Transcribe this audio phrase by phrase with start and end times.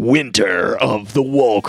[0.00, 1.60] Winter of the Wall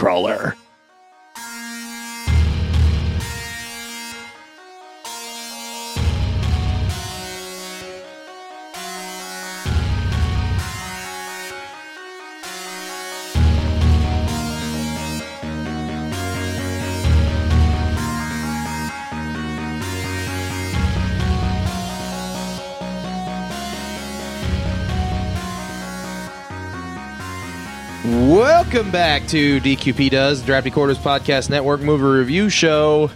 [28.82, 33.12] Welcome back to DQP Does, Drafty Quarters Podcast Network Movie Review Show,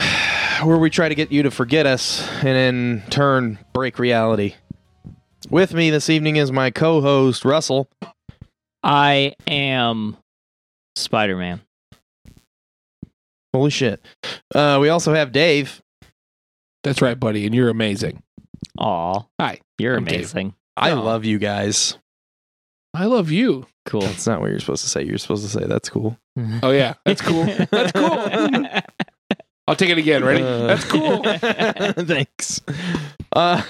[0.64, 4.54] where we try to get you to forget us and in turn break reality.
[5.50, 7.90] With me this evening is my co host, Russell.
[8.82, 10.16] I am
[10.96, 11.60] Spider Man.
[13.52, 14.02] Holy shit.
[14.54, 15.82] Uh, we also have Dave.
[16.84, 18.22] That's right, buddy, and you're amazing.
[18.78, 19.24] Aw.
[19.38, 20.20] Hi, You're I'm Dave.
[20.20, 20.54] amazing.
[20.74, 21.02] I Oh.
[21.02, 21.98] love you guys.
[22.94, 23.66] I love you.
[23.90, 24.00] Cool.
[24.02, 25.02] That's not what you're supposed to say.
[25.02, 26.16] You're supposed to say that's cool.
[26.62, 27.44] Oh yeah, that's cool.
[27.44, 28.08] That's cool.
[29.68, 30.24] I'll take it again.
[30.24, 30.42] Ready?
[30.42, 31.22] Uh, That's cool.
[32.06, 32.60] Thanks.
[33.32, 33.62] Uh,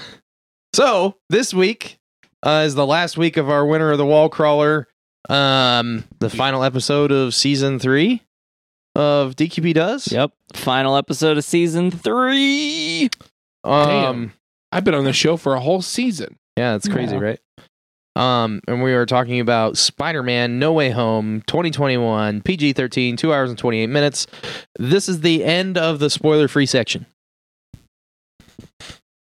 [0.73, 1.99] so this week
[2.43, 4.87] uh, is the last week of our winner of the Wall Crawler.
[5.29, 8.23] Um, the final episode of season three
[8.95, 10.11] of DQP Does.
[10.11, 10.31] yep.
[10.55, 13.09] Final episode of season three.
[13.63, 14.33] Um,
[14.71, 16.37] I've been on the show for a whole season.
[16.57, 17.21] yeah, it's crazy, Yeah.
[17.21, 17.39] right?
[18.21, 23.57] Um, and we were talking about Spider-Man: No Way Home, 2021, PG-13, two hours and
[23.57, 24.27] 28 minutes.
[24.77, 27.07] This is the end of the spoiler-free section.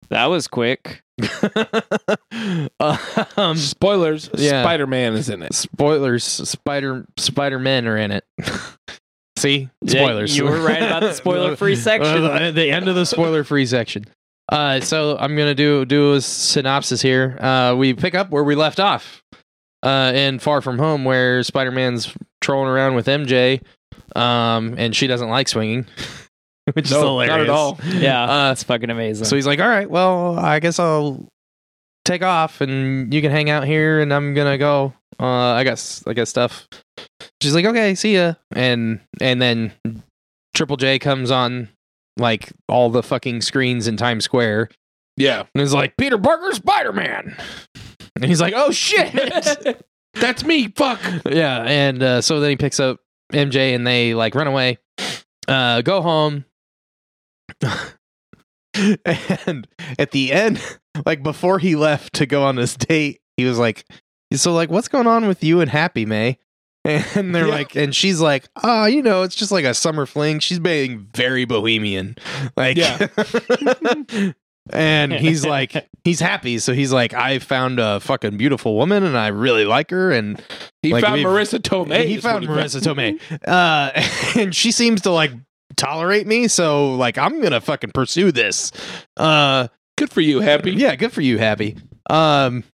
[0.09, 1.01] That was quick.
[2.79, 4.61] um, Spoilers: yeah.
[4.61, 5.53] Spider Man is in it.
[5.53, 8.25] spoilers spider spider men are in it
[9.37, 12.23] see Yeah, spoilers you were right about the spoiler-free section.
[12.23, 14.05] Uh, the end of the spoiler free section
[14.51, 18.55] uh so i'm gonna do do a synopsis here uh we pick up where we
[18.55, 19.23] left off
[19.83, 23.61] uh in far from home where spider-man's trolling around with mj
[24.15, 25.85] um and she doesn't like swinging
[26.73, 27.79] which is No, hilarious not at all.
[27.95, 28.23] Yeah.
[28.23, 29.25] Uh, that's fucking amazing.
[29.25, 31.27] so he's like, "All right, well, I guess I'll
[32.05, 34.93] take off, and you can hang out here, and I'm gonna go.
[35.19, 36.69] Uh, I guess I got stuff."
[37.41, 39.73] She's like, "Okay, see ya." And and then
[40.53, 41.67] Triple J comes on
[42.17, 44.69] like all the fucking screens in Times Square,
[45.17, 47.35] Yeah, and it's like, "Peter Parker, Spider Man,"
[48.15, 49.83] and he's like, "Oh shit."
[50.15, 50.67] that's me.
[50.69, 50.99] Fuck.
[51.29, 52.99] yeah, and uh, so then he picks up
[53.31, 54.77] MJ and they like run away,
[55.47, 56.45] uh, go home,
[58.75, 59.67] and
[59.99, 60.61] at the end,
[61.05, 63.85] like before he left to go on this date, he was like,
[64.33, 66.37] "So like, what's going on with you and Happy May?"
[66.85, 67.53] And they're Yeah.
[67.53, 71.07] like, and she's like, "Oh, you know, it's just like a summer fling." She's being
[71.15, 72.17] very bohemian,
[72.57, 73.07] like, Yeah.
[74.69, 79.17] and he's like, he's happy, so he's like, "I found a fucking beautiful woman, and
[79.17, 80.41] I really like her, and."
[80.81, 82.05] He Like, found Marisa Tomei.
[82.05, 83.17] he found Marisa Tomei,
[83.47, 85.31] uh, and she seems to like
[85.77, 86.49] tolerate me.
[86.49, 88.73] So like, I'm gonna fucking pursue this.
[89.15, 90.71] Uh, Good for you, Happy.
[90.71, 91.77] yeah, good for you, Happy.
[92.09, 92.65] Um,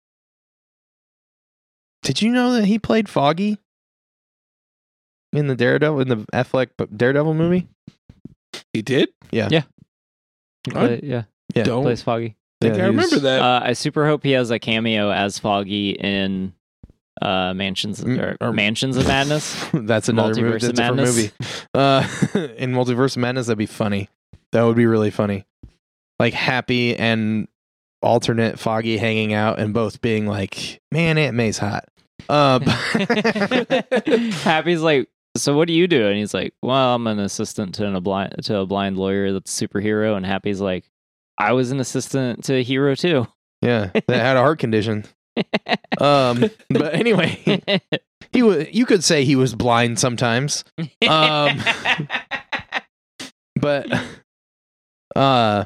[2.02, 3.60] did you know that he played Foggy
[5.34, 7.68] in the Daredevil in the Affleck Daredevil movie?
[8.74, 9.10] He did.
[9.32, 9.48] Yeah,
[10.70, 11.24] Play- I yeah.
[11.56, 11.64] Yeah.
[11.64, 12.36] don't Plays Foggy.
[12.62, 13.42] think Yeah, I remember that.
[13.42, 16.54] Uh, I super hope he has a cameo as Foggy in
[17.22, 19.66] uh, Mansions Mm, or, or- Mansions of Madness.
[19.74, 20.58] That's another movie.
[20.58, 21.16] Multiverse That's a of Madness.
[21.16, 21.32] movie.
[21.74, 22.08] Uh,
[22.58, 24.10] in Multiverse of Madness, that'd be funny.
[24.52, 25.46] That would be really funny.
[26.20, 27.48] Like Happy and
[28.02, 31.86] alternate Foggy hanging out and both being like, "Man, Aunt May's hot."
[32.28, 32.60] Uh,
[34.44, 35.08] Happy's like,
[35.40, 36.08] so what do you do?
[36.08, 39.32] And he's like, well, I'm an assistant to an, a blind to a blind lawyer
[39.34, 40.16] that's a superhero.
[40.16, 40.86] And Happy's like,
[41.38, 43.28] I was an assistant to a hero too.
[43.62, 45.06] yeah, that had a heart condition.
[46.00, 47.62] Um, but anyway,
[48.32, 48.68] he was.
[48.72, 50.64] You could say he was blind sometimes.
[51.08, 51.60] Um,
[53.56, 53.88] but
[55.16, 55.66] uh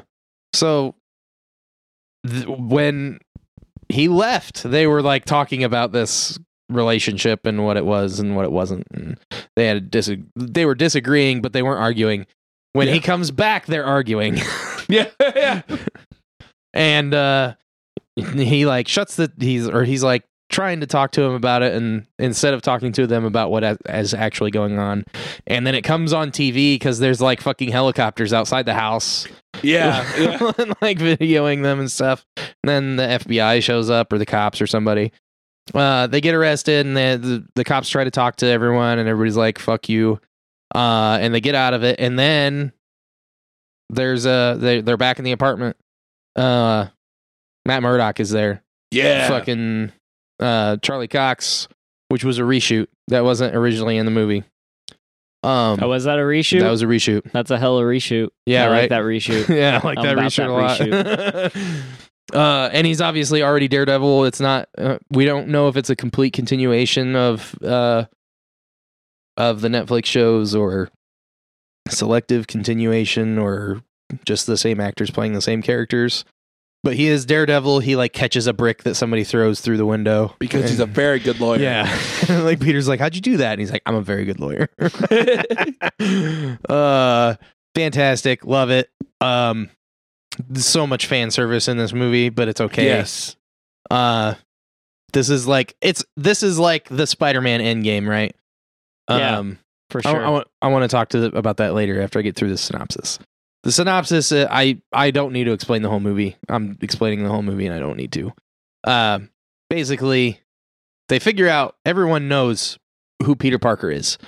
[0.52, 0.94] so
[2.26, 3.18] th- when
[3.88, 6.38] he left they were like talking about this
[6.74, 8.86] relationship and what it was and what it wasn't.
[8.92, 9.18] And
[9.56, 12.26] they had dis- they were disagreeing but they weren't arguing.
[12.72, 14.38] When he comes back they're arguing.
[14.86, 15.62] Yeah, yeah.
[16.74, 17.54] and uh
[18.16, 21.74] he like shuts the he's or he's like trying to talk to him about it
[21.74, 25.04] and instead of talking to them about what is- actually going on.
[25.46, 29.26] And then it comes on tv because there's like fucking helicopters outside the house.
[29.62, 30.52] Yeah, yeah.
[30.58, 32.26] and, like videoing them and stuff.
[32.36, 35.12] And then the fbi shows up or the cops or somebody
[35.72, 39.08] uh they get arrested and the, the, the cops try to talk to everyone and
[39.08, 40.20] everybody's like fuck you
[40.74, 42.72] uh and they get out of it and then
[43.90, 45.76] there's a they, they're back in the apartment
[46.36, 46.86] uh
[47.66, 49.28] matt murdock is there Yeah.
[49.28, 49.92] fucking
[50.40, 51.68] uh Charlie Cox
[52.08, 54.44] which was a reshoot that wasn't originally in the movie.
[55.42, 56.60] Um, Oh, was that a reshoot?
[56.60, 57.30] that was a reshoot.
[57.32, 58.28] That's a hella reshoot.
[58.46, 58.80] Yeah, I right.
[58.82, 59.48] like that reshoot.
[59.54, 61.84] yeah, I like I'm that about reshoot that a lot.
[62.32, 64.24] uh, and he's obviously already Daredevil.
[64.24, 64.68] It's not.
[64.76, 68.06] Uh, we don't know if it's a complete continuation of uh,
[69.36, 70.88] of the Netflix shows or
[71.88, 73.82] selective continuation or
[74.24, 76.24] just the same actors playing the same characters.
[76.82, 77.80] But he is Daredevil.
[77.80, 81.18] He like catches a brick that somebody throws through the window because he's a very
[81.18, 81.58] good lawyer.
[81.58, 81.98] yeah.
[82.28, 83.52] like Peter's like, How'd you do that?
[83.52, 84.68] And he's like, I'm a very good lawyer.
[86.68, 87.36] uh
[87.74, 88.44] fantastic.
[88.44, 88.90] Love it.
[89.22, 89.70] Um
[90.48, 92.84] there's so much fan service in this movie, but it's okay.
[92.86, 93.36] Yes.
[93.90, 94.34] Uh
[95.12, 98.34] this is like it's this is like the Spider-Man Endgame, right?
[99.08, 99.58] Yeah, Um
[99.90, 100.24] for sure.
[100.24, 102.50] I want I want to talk to the, about that later after I get through
[102.50, 103.18] the synopsis.
[103.62, 106.36] The synopsis, uh, I I don't need to explain the whole movie.
[106.48, 108.32] I'm explaining the whole movie, and I don't need to.
[108.82, 109.20] Uh,
[109.70, 110.40] basically,
[111.08, 112.78] they figure out everyone knows
[113.24, 114.18] who Peter Parker is,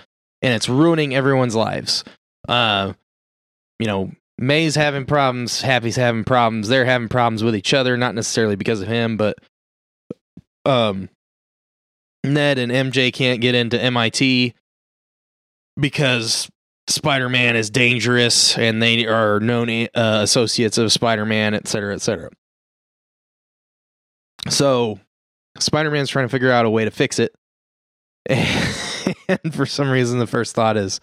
[0.41, 2.02] and it's ruining everyone's lives.
[2.49, 2.94] Uh,
[3.79, 6.69] you know, May's having problems, Happy's having problems.
[6.69, 9.38] They're having problems with each other, not necessarily because of him, but
[10.67, 11.09] um,
[12.23, 14.55] Ned and MJ can't get into MIT
[15.81, 16.50] because
[16.88, 22.31] Spider-Man is dangerous and they are known uh, associates of Spider-Man, et cetera, et cetera.
[24.50, 25.00] So
[25.59, 27.35] Spider-Man's trying to figure out a way to fix it.
[29.29, 31.00] And for some reason, the first thought is,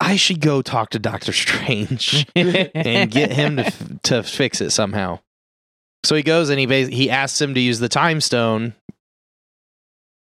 [0.00, 3.72] I should go talk to Doctor Strange and get him to
[4.04, 5.20] to fix it somehow.
[6.04, 8.74] So he goes and he bas- he asks him to use the time stone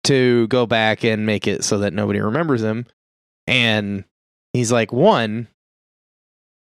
[0.06, 2.86] to go back and make it so that nobody remembers him.
[3.46, 4.06] And
[4.54, 5.48] he's like, one,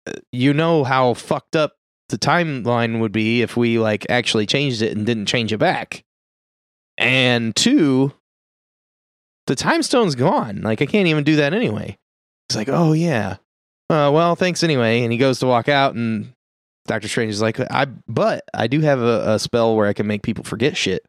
[0.08, 1.74] uh, you know how fucked up
[2.10, 6.04] the timeline would be if we like actually changed it and didn't change it back.
[6.98, 8.14] And two,
[9.46, 10.62] the time stone's gone.
[10.64, 11.98] Like I can't even do that anyway.
[12.50, 13.38] He's like, oh yeah.
[13.90, 15.02] Uh, well, thanks anyway.
[15.02, 16.34] And he goes to walk out, and
[16.86, 20.08] Doctor Strange is like, I but I do have a, a spell where I can
[20.08, 21.06] make people forget shit.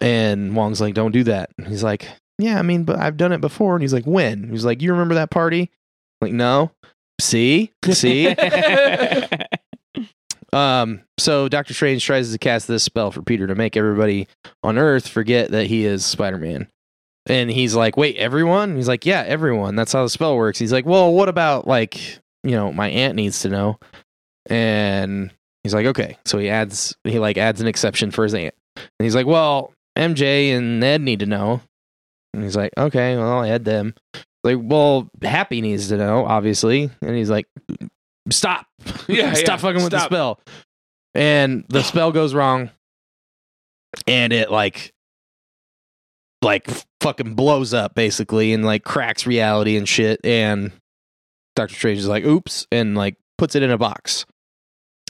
[0.00, 1.50] And Wong's like, don't do that.
[1.56, 2.08] And he's like,
[2.38, 3.74] yeah, I mean, but I've done it before.
[3.74, 4.50] And he's like, when?
[4.50, 5.70] He's like, you remember that party?
[6.20, 6.70] I'm like, no.
[7.20, 8.28] See, see.
[10.52, 11.02] um.
[11.18, 14.28] So Doctor Strange tries to cast this spell for Peter to make everybody
[14.62, 16.68] on Earth forget that he is Spider Man.
[17.26, 18.76] And he's like, wait, everyone?
[18.76, 19.76] He's like, yeah, everyone.
[19.76, 20.58] That's how the spell works.
[20.58, 23.78] He's like, well, what about like, you know, my aunt needs to know.
[24.46, 25.30] And
[25.62, 26.18] he's like, okay.
[26.26, 28.54] So he adds, he like adds an exception for his aunt.
[28.76, 31.62] And he's like, well, MJ and Ned need to know.
[32.34, 33.94] And he's like, okay, well, I'll add them.
[34.42, 36.90] Like, well, Happy needs to know, obviously.
[37.00, 37.46] And he's like,
[38.30, 38.66] stop.
[39.06, 40.40] Yeah, stop yeah, fucking with the spell.
[41.14, 42.70] And the spell goes wrong.
[44.06, 44.92] And it like,
[46.42, 46.68] like
[47.04, 50.18] fucking blows up basically and like cracks reality and shit.
[50.24, 50.72] And
[51.54, 54.24] Doctor Strange is like, oops, and like puts it in a box.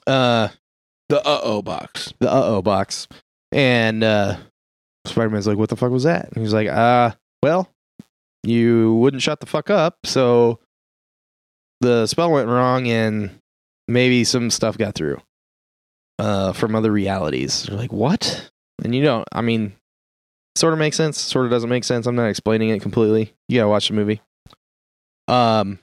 [0.06, 0.48] Uh,
[1.08, 2.12] The uh oh box.
[2.18, 3.06] the uh oh box.
[3.52, 4.36] And uh
[5.06, 6.30] Spider Man's like, What the fuck was that?
[6.32, 7.12] And he's like, Uh,
[7.42, 7.70] well,
[8.42, 10.58] you wouldn't shut the fuck up, so
[11.80, 13.38] the spell went wrong and
[13.86, 15.20] maybe some stuff got through.
[16.18, 17.66] Uh from other realities.
[17.68, 18.50] You're like, what?
[18.82, 19.74] And you don't I mean
[20.56, 22.06] sort of makes sense, sort of doesn't make sense.
[22.06, 23.34] I'm not explaining it completely.
[23.48, 24.20] You gotta watch the movie.
[25.28, 25.78] Um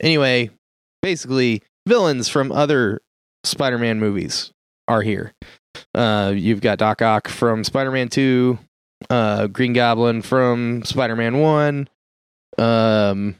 [0.00, 0.50] anyway,
[1.02, 3.00] basically villains from other
[3.44, 4.52] Spider-Man movies
[4.88, 5.34] are here.
[5.94, 8.58] Uh, you've got Doc Ock from Spider-Man Two,
[9.10, 11.88] uh, Green Goblin from Spider-Man One,
[12.58, 13.36] um,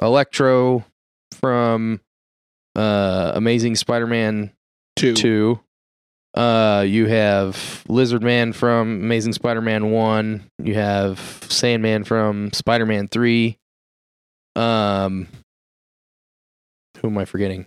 [0.00, 0.84] Electro
[1.32, 2.00] from
[2.74, 4.52] uh, Amazing Spider-Man
[4.96, 5.14] Two.
[5.14, 5.60] Two.
[6.36, 10.44] Uh, you have Lizard Man from Amazing Spider-Man One.
[10.62, 13.56] You have Sandman from Spider-Man Three.
[14.54, 15.28] Um,
[16.98, 17.66] who am I forgetting?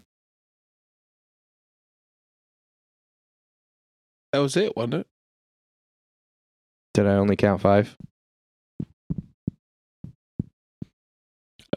[4.33, 5.07] That was it, wasn't it?
[6.93, 7.97] Did I only count five?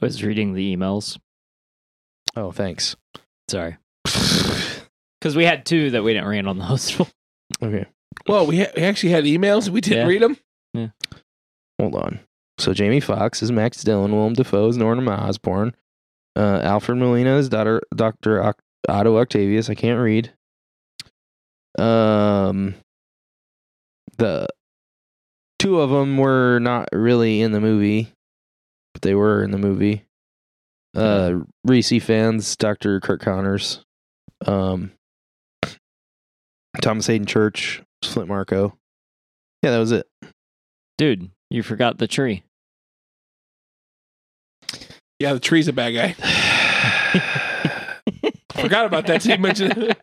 [0.02, 1.18] I was reading the emails.
[2.36, 2.96] Oh, thanks.
[3.48, 3.76] Sorry.
[5.22, 7.00] Because we had two that we didn't read on the host.
[7.62, 7.86] Okay,
[8.26, 9.68] Well, we, ha- we actually had emails.
[9.68, 10.06] We didn't Yeah.
[10.06, 10.36] read them.
[10.74, 10.88] Yeah.
[11.80, 12.18] Hold on.
[12.58, 15.76] So Jamie Foxx is Max Dillon, Willem Dafoe is Norman Osborn,
[16.34, 19.70] uh, Alfred Molina is daughter, Doctor Oc- Otto Octavius.
[19.70, 20.32] I can't read.
[21.78, 22.74] Um,
[24.18, 24.48] the
[25.60, 28.12] two of them were not really in the movie,
[28.92, 30.04] but they were in the movie.
[30.96, 33.84] Uh, Rhys Ifans, Doctor Curt Connors,
[34.46, 34.90] um,
[36.80, 38.76] Thomas Haden Church, Flint Marko.
[39.62, 40.06] Yeah, that was it.
[40.98, 42.44] Dude, You forgot the tree.
[45.18, 46.12] Yeah, the tree's a bad guy.
[48.60, 49.22] Forgot about that.
[49.22, 49.98] So you mentioned it.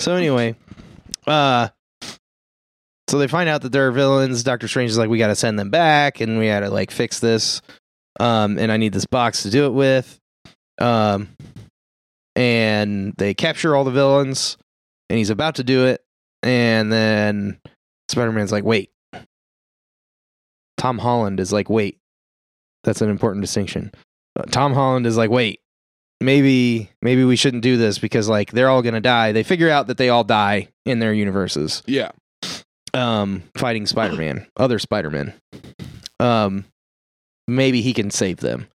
[0.00, 0.56] So anyway,
[1.26, 1.68] uh
[3.08, 4.42] so they find out that there are villains.
[4.42, 7.60] Doctor Strange is like, we gotta send them back and we gotta like fix this.
[8.20, 10.18] Um, and I need this box to do it with.
[10.80, 11.28] Um
[12.36, 14.56] and they capture all the villains
[15.08, 16.03] and he's about to do it,
[16.44, 17.58] and then
[18.08, 18.90] Spider-Man's like, wait.
[20.76, 21.98] Tom Holland is like, wait.
[22.84, 23.90] That's an important distinction.
[24.38, 25.60] Uh, Tom Holland is like, wait,
[26.20, 29.32] maybe maybe we shouldn't do this because like they're all gonna die.
[29.32, 31.82] They figure out that they all die in their universes.
[31.86, 32.10] Yeah.
[32.92, 35.32] Um, fighting Spider Man, other Spider Man.
[36.20, 36.66] Um,
[37.48, 38.68] maybe he can save them.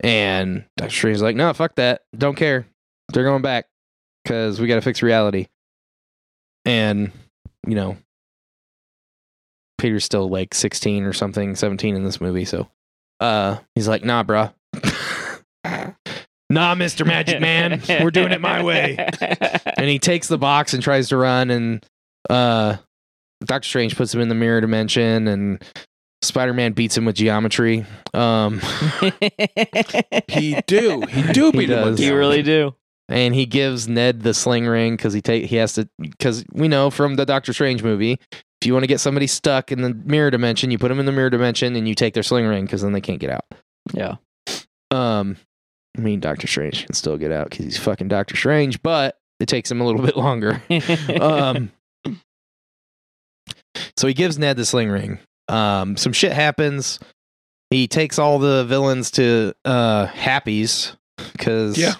[0.00, 2.02] And Doctor Strange's like, no, fuck that.
[2.16, 2.66] Don't care.
[3.12, 3.66] They're going back
[4.24, 5.46] because we got to fix reality.
[6.64, 7.10] And
[7.66, 7.96] you know,
[9.78, 12.44] Peter's still like 16 or something, 17 in this movie.
[12.44, 12.68] So,
[13.20, 14.52] uh, he's like, nah, bruh.
[16.50, 17.06] nah, Mr.
[17.06, 17.82] Magic Man.
[17.88, 18.96] We're doing it my way.
[19.76, 21.84] And he takes the box and tries to run, and
[22.30, 22.76] uh,
[23.44, 25.62] Doctor Strange puts him in the mirror dimension, and
[26.22, 27.84] Spider Man beats him with geometry.
[28.14, 28.60] Um,
[30.28, 31.00] He do.
[31.02, 31.98] He do He beat him with does.
[31.98, 32.74] the you really do.
[33.08, 36.68] And he gives Ned the sling ring because he take he has to because we
[36.68, 38.18] know from the Doctor Strange movie.
[38.60, 41.06] If you want to get somebody stuck in the mirror dimension, you put them in
[41.06, 43.44] the mirror dimension and you take their sling ring because then they can't get out.
[43.92, 44.16] Yeah.
[44.92, 45.36] Um,
[45.98, 49.46] I mean, Doctor Strange can still get out because he's fucking Doctor Strange, but it
[49.46, 50.62] takes him a little bit longer.
[51.20, 51.72] um,
[53.96, 55.18] so he gives Ned the sling ring.
[55.48, 56.98] Um, some shit happens.
[57.70, 60.96] He takes all the villains to uh, Happy's
[61.32, 61.94] because Yeah.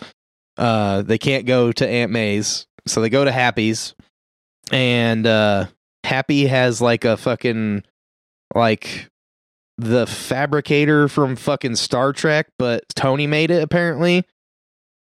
[0.56, 3.94] Uh, they can't go to Aunt May's, so they go to Happy's,
[4.70, 5.66] and uh,
[6.04, 7.84] Happy has like a fucking
[8.54, 9.08] like
[9.78, 14.24] the fabricator from fucking Star Trek, but Tony made it apparently.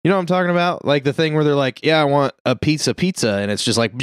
[0.04, 0.86] You know what I'm talking about?
[0.86, 3.78] Like the thing where they're like, "Yeah, I want a pizza, pizza," and it's just
[3.78, 4.02] like, and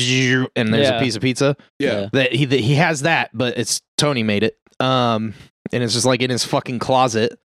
[0.74, 0.98] there's Yeah.
[0.98, 1.56] a piece of pizza.
[1.78, 2.08] Yeah.
[2.12, 4.58] That he that he has that, but it's Tony made it.
[4.80, 5.32] Um,
[5.72, 7.38] and it's just like in his fucking closet.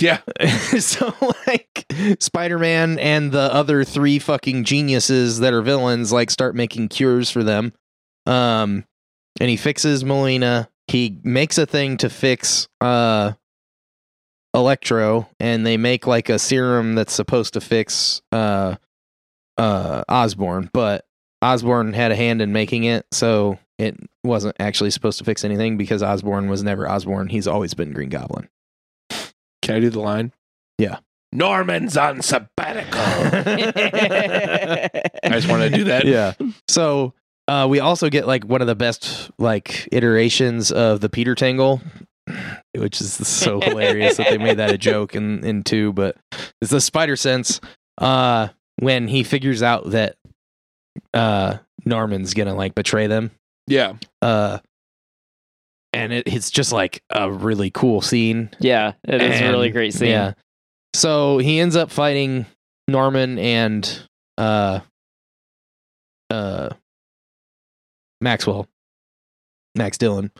[0.00, 0.20] Yeah.
[0.78, 1.14] so
[1.46, 1.86] like
[2.18, 7.42] Spider-Man and the other three fucking geniuses that are villains like start making cures for
[7.42, 7.72] them.
[8.26, 8.84] Um,
[9.40, 10.68] and he fixes Molina.
[10.88, 13.32] He makes a thing to fix uh
[14.52, 18.74] Electro, and they make like a serum that's supposed to fix uh
[19.56, 21.04] uh Osborn, but
[21.42, 25.76] Osborn had a hand in making it, so it wasn't actually supposed to fix anything
[25.76, 27.28] because Osborn was never Osborn.
[27.28, 28.48] He's always been Green Goblin.
[29.70, 30.32] Can I do the line?
[30.78, 30.98] Yeah.
[31.32, 33.00] Norman's on sabbatical.
[33.00, 34.90] I
[35.30, 36.04] just want to do that.
[36.04, 36.32] yeah.
[36.66, 37.14] So
[37.46, 41.80] uh, we also get like one of the best like iterations of the Peter Tingle,
[42.76, 45.92] which is so hilarious that they made that a joke in in two.
[45.92, 46.16] But
[46.60, 47.60] it's the Spider Sense
[47.98, 48.48] uh,
[48.80, 50.16] when he figures out that
[51.14, 53.30] uh, Norman's gonna like betray them.
[53.68, 53.94] Yeah.
[54.20, 54.58] Uh,
[55.92, 58.50] and it, it's just like a really cool scene.
[58.60, 60.10] yeah, it is a really great scene.
[60.10, 60.34] Yeah.
[60.94, 62.46] So he ends up fighting
[62.88, 64.02] Norman and
[64.38, 64.80] uh
[66.30, 66.70] uh
[68.20, 68.66] Maxwell.
[69.76, 70.30] Max Dillon.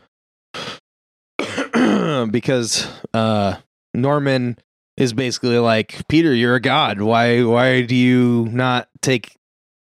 [2.31, 3.57] because uh
[3.93, 4.57] Norman
[4.97, 7.01] is basically like, Peter, you're a god.
[7.01, 9.37] Why why do you not take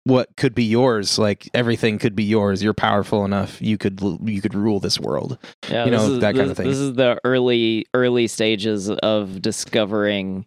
[0.04, 1.18] what could be yours?
[1.18, 2.62] Like everything could be yours.
[2.62, 3.60] You're powerful enough.
[3.62, 5.38] You could you could rule this world.
[5.70, 6.66] Yeah, you know, is- that kind of thing.
[6.68, 10.46] This is the early early stages of discovering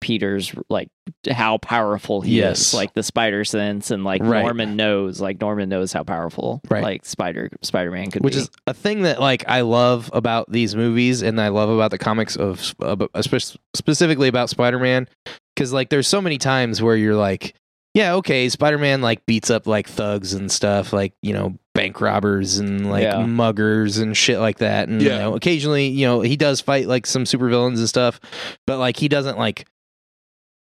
[0.00, 0.88] Peter's like
[1.28, 2.68] how powerful he Yes.
[2.68, 4.42] is, like the spider sense, and like Right.
[4.44, 6.84] Norman knows, like Norman knows how powerful, Right.
[6.84, 8.24] like Spider Spider Man could be.
[8.26, 8.40] which be.
[8.42, 11.98] is a thing that like I love about these movies and I love about the
[11.98, 15.08] comics of uh, especially specifically about Spider-Man
[15.56, 17.54] cuz like there's so many times where you're like
[17.98, 22.58] yeah okay Spider-Man like beats up like thugs and stuff like you know bank robbers
[22.58, 23.24] and like Yeah.
[23.24, 27.06] muggers and shit like that and you know occasionally you know he does fight like
[27.06, 28.20] some supervillains and stuff
[28.66, 29.66] but like he doesn't like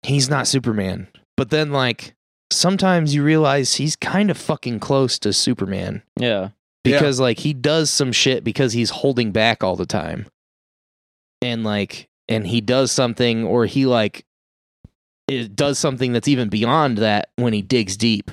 [0.03, 2.13] he's not Superman but then like
[2.51, 6.49] sometimes you realize he's kind of fucking close to Superman yeah, Yeah.
[6.83, 10.27] because like he does some shit because he's holding back all the time
[11.41, 14.25] and like and he does something or he like
[15.27, 18.29] it does something that's even beyond that when he digs deep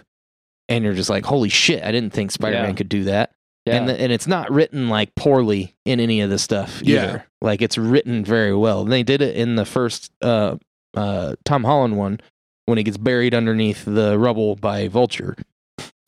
[0.68, 2.74] and you're just like holy shit i didn't think spider-man Yeah.
[2.74, 3.32] could do that
[3.66, 3.76] yeah.
[3.76, 6.90] and the, and it's not written like poorly in any of this stuff either.
[6.90, 7.22] Yeah.
[7.40, 10.56] like it's written very well and they did it in the first uh
[10.94, 12.20] uh tom holland one
[12.66, 15.36] when he gets buried underneath the rubble by vulture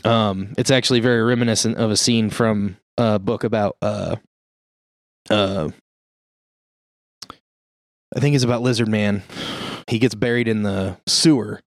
[0.04, 4.16] um it's actually very reminiscent of a scene from a book about uh
[5.30, 5.70] uh,
[8.14, 9.22] I think it's about Lizard Man.
[9.92, 11.61] He gets buried in the sewer,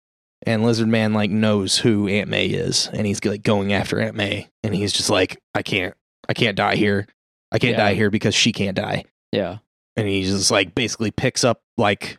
[0.47, 4.15] and Lizard Man like knows who Aunt May is, and he's like going after Aunt
[4.15, 5.95] May, and he's just like, I can't,
[6.29, 7.07] I can't die here.
[7.51, 7.85] I can't Yeah.
[7.89, 9.05] die here because she can't die.
[9.33, 9.59] Yeah.
[9.97, 12.19] And he just like basically picks up like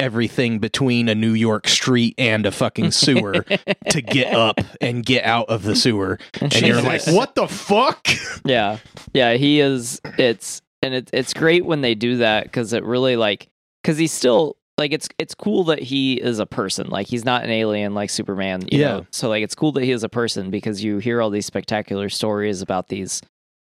[0.00, 3.44] everything between a New York street and a fucking sewer
[3.90, 6.18] to get up and get out of the sewer.
[6.40, 8.06] And you're like, what the fuck?
[8.44, 8.78] Yeah,
[9.12, 10.00] yeah, he is.
[10.18, 13.48] It's and it's it's great when they do that because it really like
[13.82, 16.88] because he's still like it's it's cool that he is a person.
[16.88, 18.62] Like he's not an alien like Superman.
[18.72, 18.86] You Yeah.
[18.88, 19.06] Know?
[19.12, 22.08] So like it's cool that he is a person because you hear all these spectacular
[22.08, 23.22] stories about these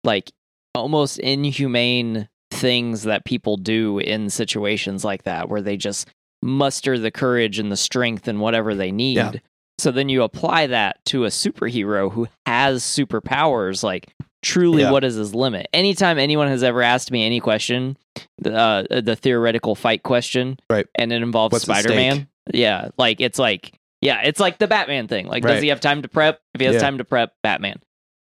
[0.04, 0.30] like
[0.74, 6.08] almost inhumane things that people do in situations like that where they just
[6.42, 9.16] muster the courage and the strength and whatever they need.
[9.16, 9.32] Yeah.
[9.78, 14.08] So then you apply that to a superhero who has superpowers like
[14.42, 14.90] truly Yeah.
[14.92, 17.96] what is his limit anytime anyone has ever asked me any question
[18.44, 20.86] uh, the theoretical fight question Right.
[20.94, 25.44] and it involves spider-man yeah like it's like yeah it's like the batman thing like
[25.44, 25.54] Right.
[25.54, 26.80] does he have time to prep if he has Yeah.
[26.80, 27.80] time to prep batman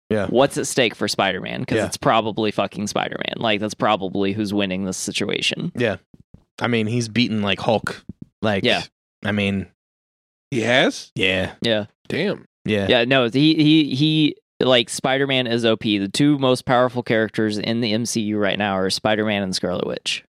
[0.10, 0.28] Yeah.
[0.28, 1.86] what's at stake for spider-man because Yeah.
[1.88, 5.98] it's probably fucking spider-man like that's probably who's winning this situation Yeah.
[6.62, 8.06] I mean, he's beaten like Hulk.
[8.44, 8.84] Like, Yeah.
[9.26, 9.66] I mean,
[10.52, 11.12] He has?
[11.16, 12.46] yeah, yeah Damn.
[12.64, 17.58] yeah, yeah no he he he like spider-man is op the two most powerful characters
[17.58, 20.24] in the mcu right now are spider-man and scarlet witch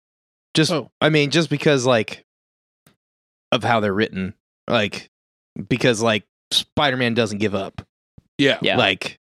[0.54, 0.92] Just, Oh.
[1.02, 2.24] I mean, just because like
[3.52, 4.34] of how they're written,
[4.68, 5.10] like
[5.70, 7.82] because like Spider Man doesn't give up.
[8.38, 8.58] Yeah.
[8.62, 8.78] Yeah.
[8.78, 9.20] Like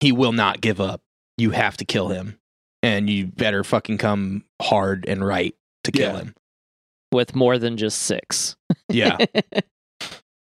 [0.00, 1.00] he will not give up.
[1.36, 2.38] You have to kill him,
[2.82, 6.18] and you better fucking come hard and right to kill Yeah.
[6.18, 6.34] him.
[7.12, 8.56] with more than just six
[8.88, 9.16] Yeah,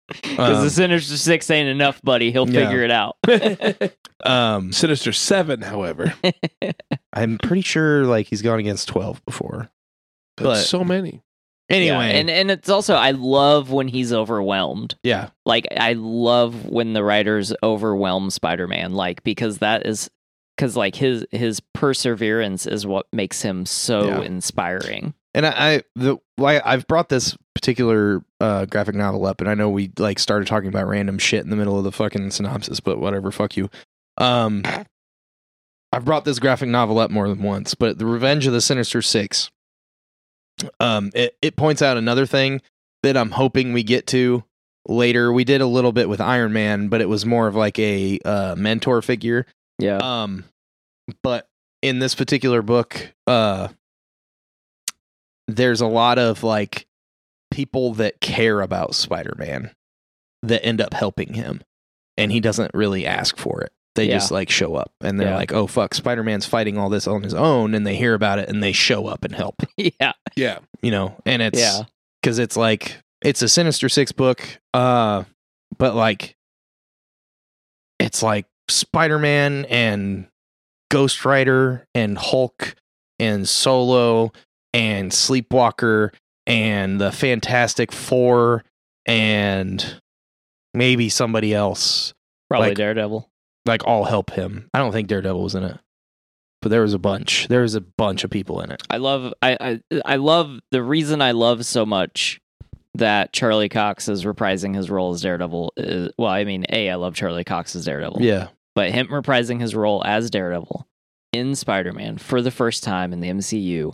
[0.09, 2.31] Because Um, the Sinister Six ain't enough, buddy.
[2.33, 2.67] He'll Yeah.
[2.67, 3.17] figure it out.
[4.25, 6.15] um, Sinister Seven, however.
[7.13, 9.71] I'm pretty sure like he's gone against twelve before.
[10.37, 11.23] But But- so many.
[11.71, 14.95] Anyway, Yeah, and and it's also I love when he's overwhelmed.
[15.03, 20.09] yeah, Like I love when the writers overwhelm Spider-Man, like because that is
[20.57, 24.21] because like his his perseverance is what makes him so Yeah.
[24.23, 25.13] inspiring.
[25.35, 29.55] And I, I the why I've brought this particular uh, graphic novel up, and I
[29.55, 32.79] know we like started talking about random shit in the middle of the fucking synopsis,
[32.79, 33.69] but whatever, fuck you.
[34.17, 34.63] Um,
[35.93, 39.03] I've brought this graphic novel up more than once, but the Revenge of the Sinister
[39.03, 39.51] Six.
[40.79, 42.63] Um, it it points out another thing
[43.03, 44.45] that I'm hoping we get to
[44.87, 45.33] later.
[45.33, 48.21] We did a little bit with Iron Man, but it was more of like a
[48.25, 49.47] uh, mentor figure.
[49.81, 50.45] Yeah, Um,
[51.25, 51.49] but
[51.83, 53.69] in this particular book, uh,
[55.47, 56.88] there's a lot of like
[57.51, 59.71] people that care about Spider-Man
[60.43, 61.63] that end up helping him,
[62.17, 63.73] and he doesn't really ask for it.
[63.95, 64.15] They Yeah.
[64.15, 65.37] just like show up, and they're Yeah.
[65.37, 68.49] like, "Oh fuck, Spider-Man's fighting all this on his own," and they hear about it
[68.49, 69.57] and they show up and help.
[69.77, 70.59] yeah, Yeah.
[70.83, 71.83] You know, and it's yeah,
[72.23, 75.25] because it's like it's a Sinister Six book, uh,
[75.79, 76.37] but like
[77.99, 80.29] it's like Spider Man and
[80.91, 82.77] Ghost Rider and Hulk
[83.19, 84.33] and Solo
[84.73, 86.13] and Sleepwalker
[86.49, 88.65] and the Fantastic Four
[89.07, 90.01] and
[90.75, 92.15] maybe somebody else
[92.51, 93.31] probably Like- Daredevil.
[93.67, 94.69] like all help him.
[94.75, 95.79] I don't think Daredevil was in it,
[96.63, 97.47] but there was a bunch.
[97.49, 98.83] There was a bunch of people in it.
[98.91, 102.41] I love I, I I love the reason I love so much
[102.95, 106.95] that Charlie Cox is reprising his role as Daredevil is well, I mean, A, I
[106.97, 108.23] love Charlie Cox as Daredevil.
[108.23, 110.87] Yeah, But him reprising his role as Daredevil
[111.33, 113.93] in Spider-Man for the first time in the MCU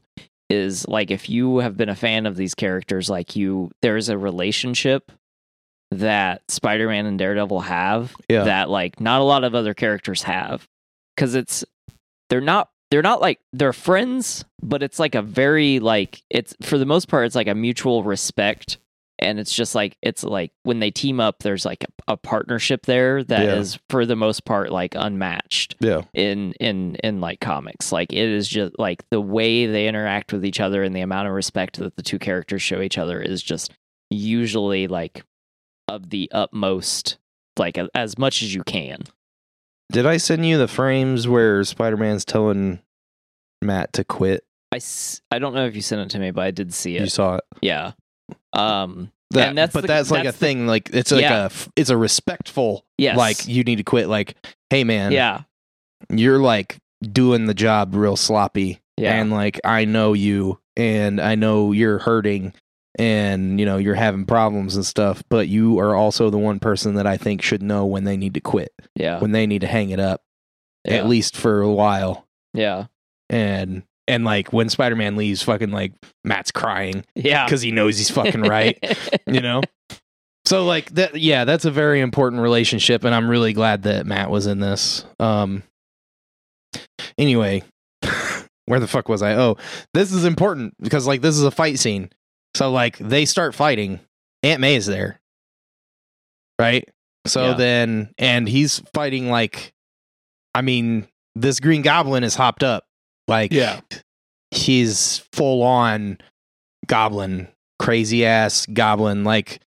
[0.55, 4.17] is like if you have been a fan of these characters like you there's a
[4.17, 5.11] relationship
[5.91, 8.45] that Spider-Man and Daredevil have Yeah.
[8.45, 10.67] that like not a lot of other characters have
[11.17, 11.65] cuz it's
[12.31, 16.79] they're not they're not like they're friends but it's like a very like it's for
[16.79, 18.79] the most part it's like a mutual respect
[19.25, 22.87] and it's just like it's like when they team up there's like a, a partnership
[22.87, 23.79] there that is Yeah.
[23.91, 28.47] for the most part like unmatched yeah, in in in like comics like it is
[28.49, 31.97] just like the way they interact with each other and the amount of respect that
[31.97, 33.73] the two characters show each other is just
[34.11, 35.25] usually like
[35.89, 37.19] of the utmost
[37.59, 38.99] like a- as much as you can
[39.93, 42.81] Did I send you the frames where Spider Man's telling
[43.63, 44.45] Matt to quit?
[44.73, 46.97] I, s- I don't know if you sent it to me but i did see
[46.97, 47.03] it.
[47.03, 47.45] You saw it.
[47.63, 47.93] yeah
[48.57, 50.67] um That, that's but the- that's like that's a the- thing.
[50.67, 51.47] Like it's like Yeah.
[51.47, 52.85] a it's a respectful.
[52.99, 54.09] yes Like you need to quit.
[54.09, 54.37] Like
[54.71, 55.43] hey man, yeah
[56.11, 61.35] you're like doing the job real sloppy, yeah and like I know you, and I
[61.35, 62.53] know you're hurting,
[62.99, 65.23] and you know you're having problems and stuff.
[65.31, 68.35] But you are also the one person that I think should know when they need
[68.35, 70.23] to quit, yeah when they need to hang it up,
[70.85, 72.27] yeah, at least for a while.
[72.53, 72.87] yeah
[73.31, 75.93] And And like when Spider Man leaves, fucking like
[76.25, 77.47] Matt's crying yeah.
[77.47, 78.79] because he knows he's fucking right.
[79.27, 79.63] you know.
[80.45, 84.31] So like that, yeah, that's a very important relationship, and I'm really glad that Matt
[84.31, 85.07] was in this.
[85.19, 85.63] Um.
[87.17, 87.63] Anyway,
[88.67, 89.35] where the fuck was I?
[89.35, 89.57] Oh,
[89.95, 92.11] this is important because like this is a fight scene.
[92.55, 94.01] So like they start fighting.
[94.43, 95.19] Aunt May is there,
[96.61, 96.87] right?
[97.27, 97.55] So Yeah.
[97.55, 99.73] then, and he's fighting like,
[100.55, 102.84] I mean, this Green Goblin is hopped up,
[103.29, 103.81] like Yeah.
[104.51, 106.19] he's full on
[106.87, 109.25] goblin, crazy ass goblin.
[109.25, 109.61] Like,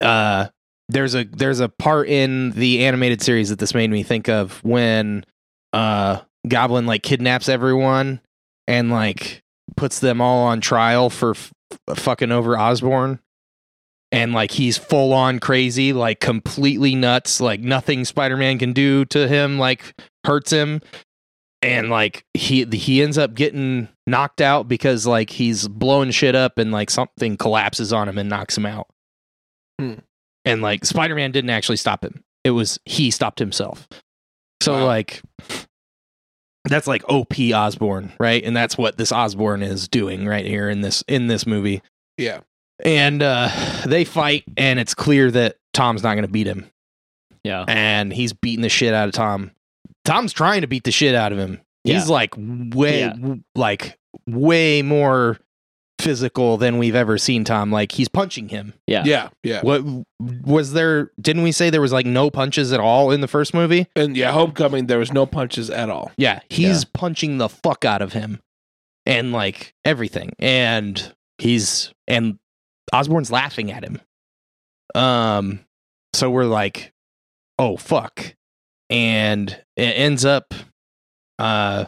[0.00, 0.48] uh,
[0.88, 4.62] there's a there's a part in the animated series that this made me think of
[4.62, 5.24] when
[5.72, 8.20] uh goblin like kidnaps everyone
[8.68, 9.42] and like
[9.76, 11.52] puts them all on trial for f-
[11.96, 13.18] fucking over Osborn.
[14.12, 19.26] And like he's full on crazy, like completely nuts, like nothing Spider-Man can do to
[19.26, 19.92] him like
[20.24, 20.80] hurts him.
[21.62, 26.58] And like he he ends up getting knocked out because like he's blowing shit up
[26.58, 28.88] and like something collapses on him and knocks him out.
[29.80, 29.94] Hmm.
[30.44, 32.22] And like Spider-Man didn't actually stop him.
[32.44, 33.88] It was he stopped himself.
[34.62, 34.86] So Wow.
[34.86, 35.22] like
[36.64, 38.42] that's like OP Osborn, right?
[38.44, 41.82] And that's what this Osborn is doing right here in this in this movie.
[42.18, 42.40] Yeah.
[42.84, 43.48] And uh
[43.86, 46.70] they fight and it's clear that Tom's not going to beat him
[47.46, 47.64] yeah.
[47.68, 49.52] and he's beating the shit out of Tom.
[50.06, 51.60] Tom's trying to beat the shit out of him.
[51.84, 52.12] He's Yeah.
[52.14, 53.34] like way Yeah.
[53.54, 55.38] like way more
[55.98, 57.70] physical than we've ever seen Tom.
[57.72, 58.74] Like he's punching him.
[58.86, 59.02] Yeah.
[59.04, 59.28] Yeah.
[59.42, 59.60] Yeah.
[59.62, 59.82] What
[60.20, 63.54] was there didn't we say there was like no punches at all in the first
[63.54, 63.86] movie?
[63.96, 66.10] And yeah, Homecoming, there was no punches at all.
[66.16, 68.40] Yeah, he's punching the fuck out of him
[69.06, 70.32] and like everything.
[70.38, 72.38] And he's and
[72.92, 74.00] Osborn's laughing at him.
[74.94, 75.60] Um
[76.12, 76.92] so we're like,
[77.58, 78.34] "Oh fuck."
[78.90, 80.54] And it ends up
[81.38, 81.86] uh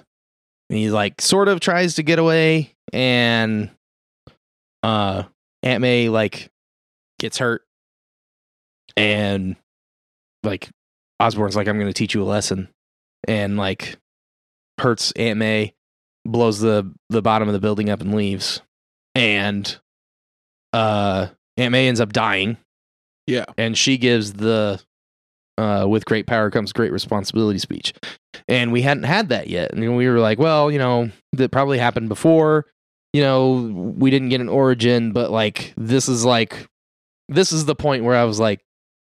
[0.68, 3.70] he like sort of tries to get away and
[4.82, 5.22] uh
[5.62, 6.50] Aunt May like
[7.18, 7.62] gets hurt
[8.96, 9.56] and
[10.42, 10.68] like
[11.20, 12.68] Osborn's like I'm going to teach you a lesson
[13.26, 13.96] and like
[14.78, 15.74] hurts Aunt May,
[16.24, 18.60] blows the the bottom of the building up and leaves.
[19.14, 19.78] And
[20.72, 22.56] uh Aunt May ends up dying
[23.26, 23.46] Yeah.
[23.56, 24.80] and she gives the
[25.58, 27.92] uh with great power comes great responsibility speech.
[28.46, 29.72] And we hadn't had that yet.
[29.72, 32.66] And we were like, well, you know, that probably happened before.
[33.12, 36.66] You know, we didn't get an origin, but like this is like
[37.28, 38.60] this is the point where I was like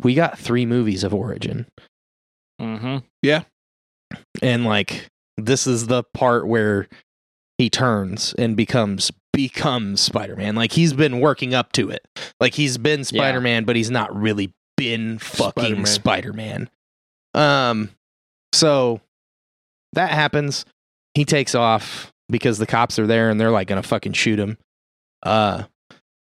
[0.03, 1.67] we got 3 movies of origin
[2.63, 2.99] Mm-hmm.
[3.23, 3.43] Yeah.
[4.41, 6.89] And like this is the part where
[7.59, 10.55] he turns and becomes becomes Spider-Man.
[10.55, 12.07] Like he's been working up to it.
[12.41, 14.53] Like he's been Spider-Man, but he's not really
[14.91, 15.87] been fucking Spider-Man.
[15.87, 16.71] Spider-Man.
[17.35, 17.91] Um
[18.53, 19.01] so
[19.95, 20.65] that happens.
[21.15, 24.39] He takes off because the cops are there and they're like going to fucking shoot
[24.39, 24.59] him.
[25.23, 25.65] Uh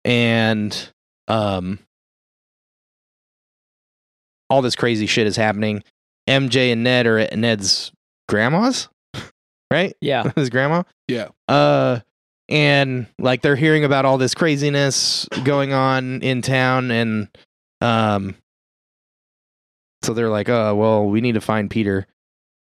[0.04, 0.90] and
[1.28, 1.78] um
[4.50, 5.82] all this crazy shit is happening.
[6.28, 7.92] MJ and Ned are at Ned's
[8.28, 8.88] grandma's,
[9.70, 9.94] right?
[10.00, 10.30] Yeah.
[10.36, 10.82] His grandma.
[11.06, 11.28] Yeah.
[11.48, 12.00] Uh,
[12.48, 17.28] and like they're hearing about all this craziness going on in town, and
[17.82, 18.34] um,
[20.08, 22.06] so they're like, "Oh, well, we need to find Peter,"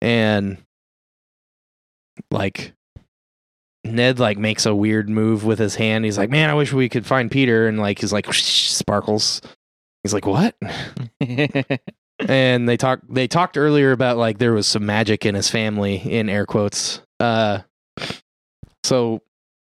[0.02, 0.58] and
[2.30, 2.74] like
[3.82, 6.04] Ned like makes a weird move with his hand.
[6.04, 9.40] He's like, "Man, I wish we could find Peter," and like he's like sparkles.
[10.04, 10.54] He's like, "What?"
[12.28, 15.96] and they talked they talked earlier about like there was some magic in his family
[15.96, 17.60] in air quotes uh
[18.84, 19.22] so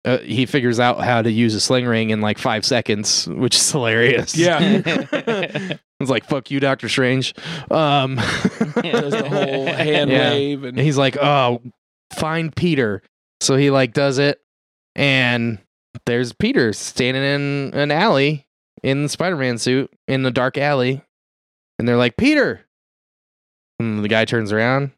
[0.04, 3.54] uh, he figures out how to use a sling ring in like five seconds which
[3.54, 5.76] is hilarious Yeah.
[6.00, 7.34] it's like fuck you doctor strange.
[7.70, 8.16] Um
[8.82, 10.30] Does the whole hand Yeah.
[10.30, 11.60] wave and and he's like oh
[12.14, 13.02] find peter.
[13.40, 14.40] So he like does it
[14.96, 15.58] and
[16.06, 18.46] there's peter standing in an alley
[18.82, 21.02] in the spider-man suit in the dark alley
[21.78, 22.66] and they're like peter!
[23.78, 24.90] And the guy turns around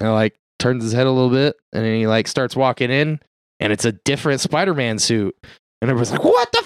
[0.00, 3.20] and like turns his head a little bit and then he like starts walking in
[3.60, 5.34] and it's a different spider-man suit.
[5.80, 6.62] And everyone's like what the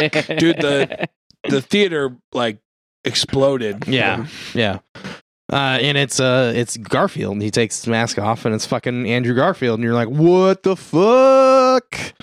[0.00, 0.26] fuck?
[0.38, 1.08] Dude, the-
[1.48, 2.58] the theater like
[3.04, 3.84] exploded.
[3.86, 4.26] Yeah.
[4.54, 4.78] Yeah.
[5.52, 7.34] Uh, and it's uh it's Garfield.
[7.34, 10.62] and He takes his mask off and it's fucking Andrew Garfield, and you're like, what
[10.64, 12.14] the fuck?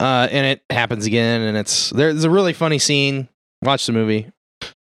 [0.00, 3.28] Uh, and it happens again, and it's there's a really funny scene.
[3.62, 4.30] Watch the movie.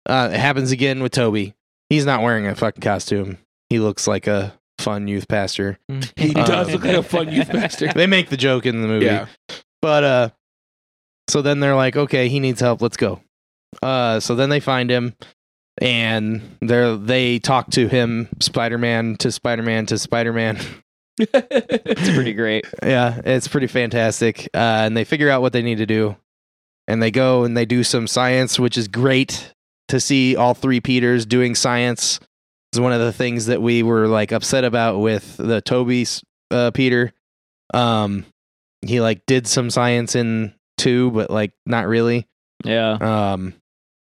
[0.07, 1.55] Uh, it happens again with Tobey.
[1.91, 3.37] He's not wearing a fucking costume.
[3.69, 5.79] He looks like a fun youth pastor.
[6.17, 7.89] He Uh, does look like a fun youth pastor.
[7.93, 9.05] They make the joke in the movie.
[9.07, 9.27] Yeah.
[9.83, 10.31] But uh
[11.29, 13.21] so then they're like, okay, he needs help, let's go.
[13.83, 15.15] Uh so then they find him
[15.81, 20.59] and they're they talk to him, Spider-Man to Spider-Man to Spider-Man.
[21.19, 22.65] It's pretty great.
[22.83, 24.49] Yeah, it's pretty fantastic.
[24.55, 26.17] Uh, and they figure out what they need to do,
[26.89, 29.53] and they go and they do some science, which is great
[29.89, 32.21] to see all three Peters doing science.
[32.73, 36.71] Is one of the things that we were like upset about with the Tobey's uh,
[36.71, 37.13] Peter.
[37.75, 38.25] Um,
[38.81, 42.27] he like did some science in two, but like not really.
[42.65, 42.93] Yeah.
[42.93, 43.53] Um,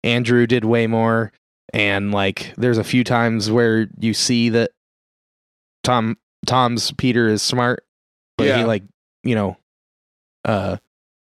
[0.04, 1.32] Andrew did way more,
[1.72, 4.70] and like there's a few times where you see that
[5.82, 7.84] Tom Tom's Peter is smart,
[8.36, 8.84] but he like
[9.24, 9.56] you know,
[10.44, 10.76] uh,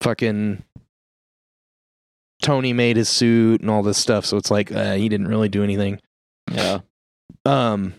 [0.02, 0.62] fucking
[2.42, 5.48] Tony made his suit and all this stuff, so it's like uh, he didn't really
[5.48, 6.00] do anything.
[6.50, 6.80] Yeah.
[7.44, 7.94] Um,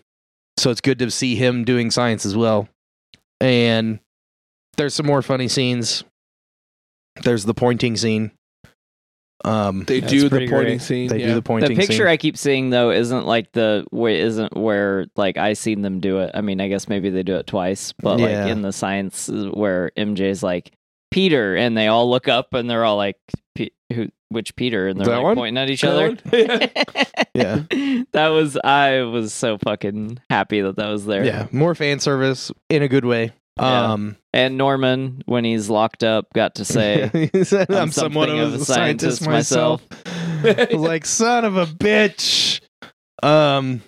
[0.58, 2.67] so it's good to see him doing science as well.
[3.39, 3.99] And
[4.78, 6.04] there's some more funny scenes.
[7.23, 8.32] There's the pointing scene.
[9.45, 10.82] Um, They do the pointing great.
[10.82, 11.08] scene.
[11.10, 11.27] they yeah.
[11.27, 11.69] do the pointing.
[11.69, 12.08] The picture scene.
[12.08, 16.19] I keep seeing though isn't like the way isn't where like I seen them do
[16.19, 16.32] it.
[16.34, 18.43] I mean, I guess maybe they do it twice, but Yeah.
[18.43, 20.71] like in the science where MJ's like
[21.12, 23.17] Peter, and they all look up and they're all like,
[23.53, 24.08] Pe- "Who?
[24.29, 25.36] Which Peter?" And they're That like one?
[25.36, 26.08] pointing at each That other.
[26.10, 26.69] one?
[27.36, 27.63] Yeah.
[28.13, 31.25] that was I was so fucking happy that that was there.
[31.25, 33.32] yeah, more fan service in a good way.
[33.58, 33.94] Yeah.
[33.94, 38.30] Um, And Norman, when he's locked up, got to say, he said, "I'm I'm somewhat
[38.30, 39.86] of a scientist, myself.
[40.44, 42.62] I like, son of a bitch.
[43.22, 43.82] Um.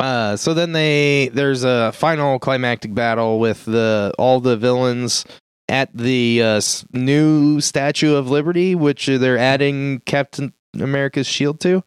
[0.00, 5.24] Uh, so then they there's a final climactic battle with the all the villains
[5.68, 6.60] at the uh,
[6.92, 11.84] new Statue of Liberty, which they're adding Captain America's shield to.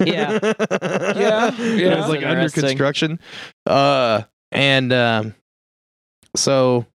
[0.00, 0.38] Yeah.
[0.42, 1.96] Yeah, It yeah.
[2.00, 3.18] was like under construction.
[3.66, 4.22] Uh,
[4.54, 5.34] and um,
[6.36, 6.86] so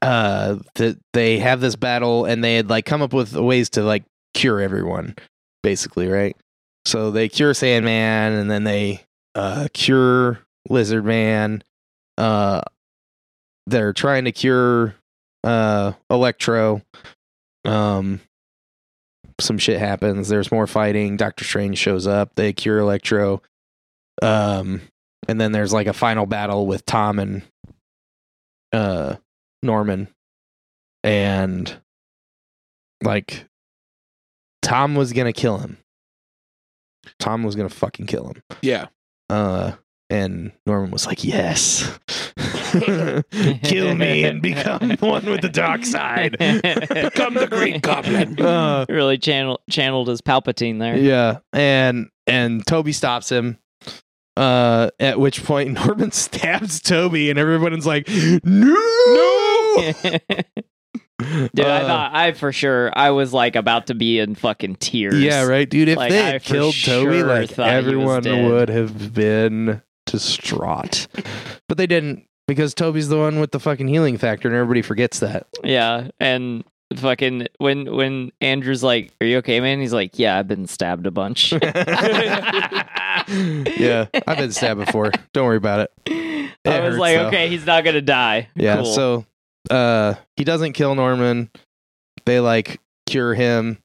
[0.00, 3.82] uh, that they have this battle, and they had like come up with ways to
[3.82, 5.16] like cure everyone,
[5.62, 6.36] basically, right?
[6.84, 9.02] So they cure Sandman, and then they
[9.34, 11.62] uh cure Lizard Man.
[12.16, 12.60] Uh,
[13.66, 14.94] they're trying to cure
[15.42, 16.82] uh Electro.
[17.64, 18.20] Um,
[19.40, 20.28] some shit happens.
[20.28, 21.16] There's more fighting.
[21.16, 22.36] Doctor Strange shows up.
[22.36, 23.42] They cure Electro.
[24.22, 24.80] Um,
[25.28, 27.42] and then there's like a final battle with Tom and
[28.72, 29.16] uh
[29.62, 30.08] Norman,
[31.02, 31.76] and
[33.02, 33.46] like
[34.62, 35.78] Tom was gonna kill him.
[37.18, 38.42] Tom was gonna fucking kill him.
[38.62, 38.86] yeah.
[39.28, 39.72] Uh,
[40.08, 41.98] and Norman was like, "Yes,
[43.64, 48.36] kill me and become one with the dark side." Become the Green Goblin.
[48.46, 50.96] Uh, really channel, channeled his Palpatine there.
[50.96, 53.58] yeah, and and Tobey stops him.
[54.36, 58.06] Uh, at which point Norman stabs Tobey, and everyone's like,
[58.44, 59.92] "No!" no!"
[61.18, 64.76] Dude, I Uh, thought I for sure I was like about to be in fucking
[64.76, 65.14] tears.
[65.14, 65.88] Yeah, right, dude.
[65.88, 69.14] If Like, they I had killed Tobey, sure like thought he was everyone would have
[69.14, 71.06] been distraught.
[71.68, 75.20] but they didn't because Tobey's the one with the fucking healing factor, and everybody forgets
[75.20, 75.46] that.
[75.64, 76.62] Yeah, and
[76.94, 81.06] fucking when when Andrew's like, "Are you okay, man?" He's like, "Yeah, I've been stabbed
[81.06, 81.52] a bunch."
[83.28, 85.10] yeah, I've been stabbed before.
[85.32, 85.90] Don't worry about it.
[86.08, 87.26] I It was hurts, like, though.
[87.28, 88.84] "Okay, he's not gonna die." Yeah, Cool.
[88.86, 89.26] so
[89.70, 91.50] uh he doesn't kill Norman.
[92.24, 93.78] They like cure him.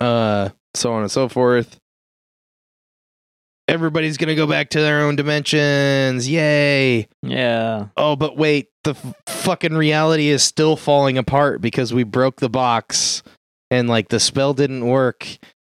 [0.00, 1.78] Uh so on and so forth.
[3.66, 6.28] Everybody's going to go back to their own dimensions.
[6.28, 7.08] Yay.
[7.22, 12.40] yeah, Oh, but wait, the f- fucking reality is still falling apart because we broke
[12.40, 13.22] the box
[13.70, 15.26] and like the spell didn't work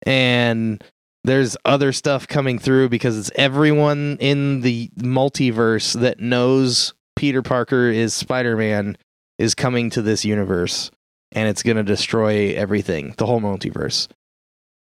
[0.04, 0.84] and
[1.24, 7.90] there's other stuff coming through because it's everyone in the multiverse that knows Peter Parker
[7.90, 8.98] is Spider-Man
[9.38, 10.90] is coming to this universe
[11.32, 14.08] and it's going to destroy everything, the whole multiverse.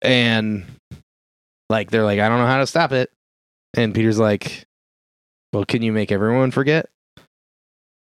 [0.02, 0.64] And
[1.68, 3.10] like they're like I don't know how to stop it.
[3.74, 4.66] And Peter's like
[5.52, 6.88] well, can you make everyone forget?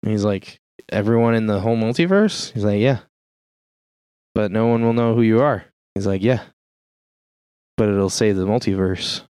[0.03, 2.53] And he's like, everyone in the whole multiverse?
[2.53, 3.01] He's like, yeah.
[4.35, 5.65] But no one will know who you are.
[5.95, 6.43] He's like, yeah.
[7.77, 9.23] But it'll save the multiverse.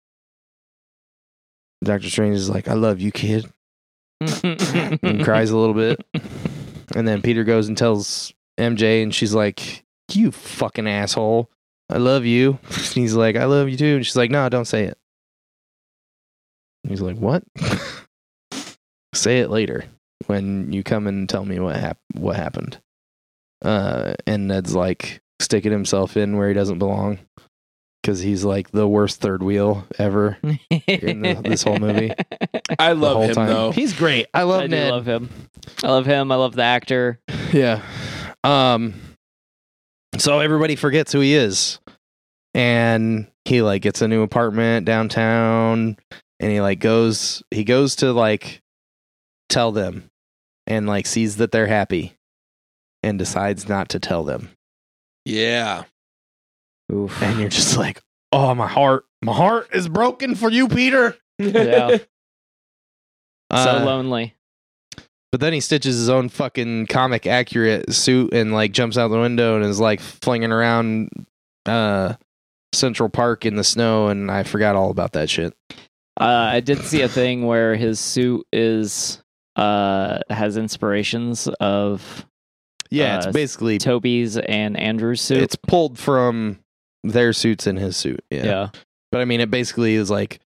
[1.84, 3.50] Doctor Strange is like, I love you, kid.
[4.42, 6.04] And cries a little bit.
[6.94, 11.50] And then Peter goes and tells MJ, and she's like, you fucking asshole.
[11.90, 12.58] I love you.
[12.94, 13.96] He's like, I love you too.
[13.96, 14.98] And she's like, no, don't say it.
[16.86, 17.42] He's like, what?
[19.14, 19.84] say it later
[20.26, 22.78] when you come and tell me what hap- what happened.
[23.64, 27.18] Uh, and Ned's like sticking himself in where he doesn't belong
[28.02, 30.38] because he's like the worst third wheel ever.
[30.86, 32.12] in the- this whole movie.
[32.78, 33.48] I love him time.
[33.48, 33.70] though.
[33.72, 34.26] He's great.
[34.34, 34.90] I love I do Ned.
[34.92, 35.28] love him.
[35.82, 36.30] I love him.
[36.30, 37.18] I love the actor.
[37.52, 37.82] Yeah.
[38.44, 38.94] Um.
[40.18, 41.78] So everybody forgets who he is,
[42.54, 45.96] and he like gets a new apartment downtown
[46.40, 48.60] and he like goes he goes to like
[49.48, 50.10] tell them
[50.66, 52.14] and like sees that they're happy
[53.02, 54.50] and decides not to tell them
[55.24, 55.84] Yeah.
[56.92, 57.22] Oof.
[57.22, 58.02] and you're just like
[58.32, 61.96] oh my heart my heart is broken for you peter yeah.
[61.96, 62.04] so
[63.50, 64.34] Uh, lonely.
[65.30, 69.18] But then he stitches his own fucking comic accurate suit and like jumps out the
[69.20, 71.10] window and is like flinging around
[71.66, 72.14] uh
[72.72, 75.54] central park in the snow and i forgot all about that shit
[76.20, 79.22] Uh, I did see a thing where his suit is
[79.56, 82.26] uh has inspirations of
[82.90, 85.42] yeah Uh, it's basically Tobey's and Andrew's suit.
[85.42, 86.58] it's pulled from
[87.04, 88.44] their suits and his suit yeah.
[88.44, 88.68] yeah.
[89.12, 90.40] but i mean it basically is like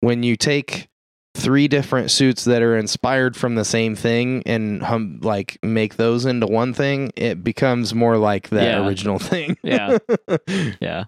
[0.00, 0.88] when you take
[1.36, 6.24] three different suits that are inspired from the same thing and hum, like make those
[6.24, 8.86] into one thing it becomes more like that Yeah.
[8.86, 9.98] original thing Yeah.
[10.80, 11.04] Yeah.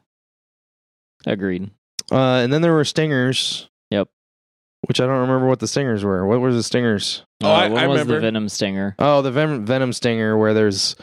[1.26, 1.70] Agreed.
[2.12, 4.08] uh and then there were stingers Yep.
[4.86, 7.70] which i don't remember what the stingers were what were the stingers Oh, I- Uh,
[7.70, 8.14] one I was remember.
[8.14, 8.94] the Venom Stinger.
[8.98, 10.96] oh the Ven- venom stinger where there's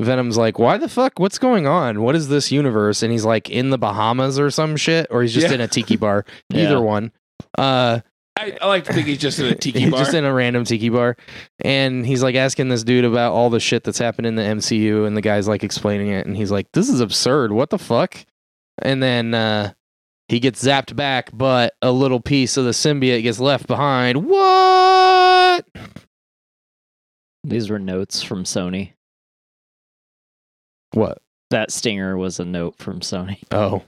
[0.00, 3.50] venom's like why the fuck what's going on what is this universe and he's like
[3.50, 5.54] in the bahamas or some shit or he's just Yeah.
[5.54, 6.62] in a tiki bar Yeah.
[6.64, 7.12] either one
[7.58, 8.00] uh
[8.40, 9.98] I, I like to think he's just in a tiki bar.
[10.00, 11.16] just in a random tiki bar,
[11.60, 15.06] and he's like asking this dude about all the shit that's happened in the MCU,
[15.06, 17.52] and the guy's like explaining it, and he's like, "This is absurd.
[17.52, 18.16] What the fuck?"
[18.80, 19.74] And then uh,
[20.28, 24.24] he gets zapped back, but a little piece of the symbiote gets left behind.
[24.24, 25.66] What?
[27.44, 28.92] These were notes from Sony.
[30.92, 31.18] What?
[31.50, 33.38] That stinger was a note from Sony.
[33.50, 33.82] Oh,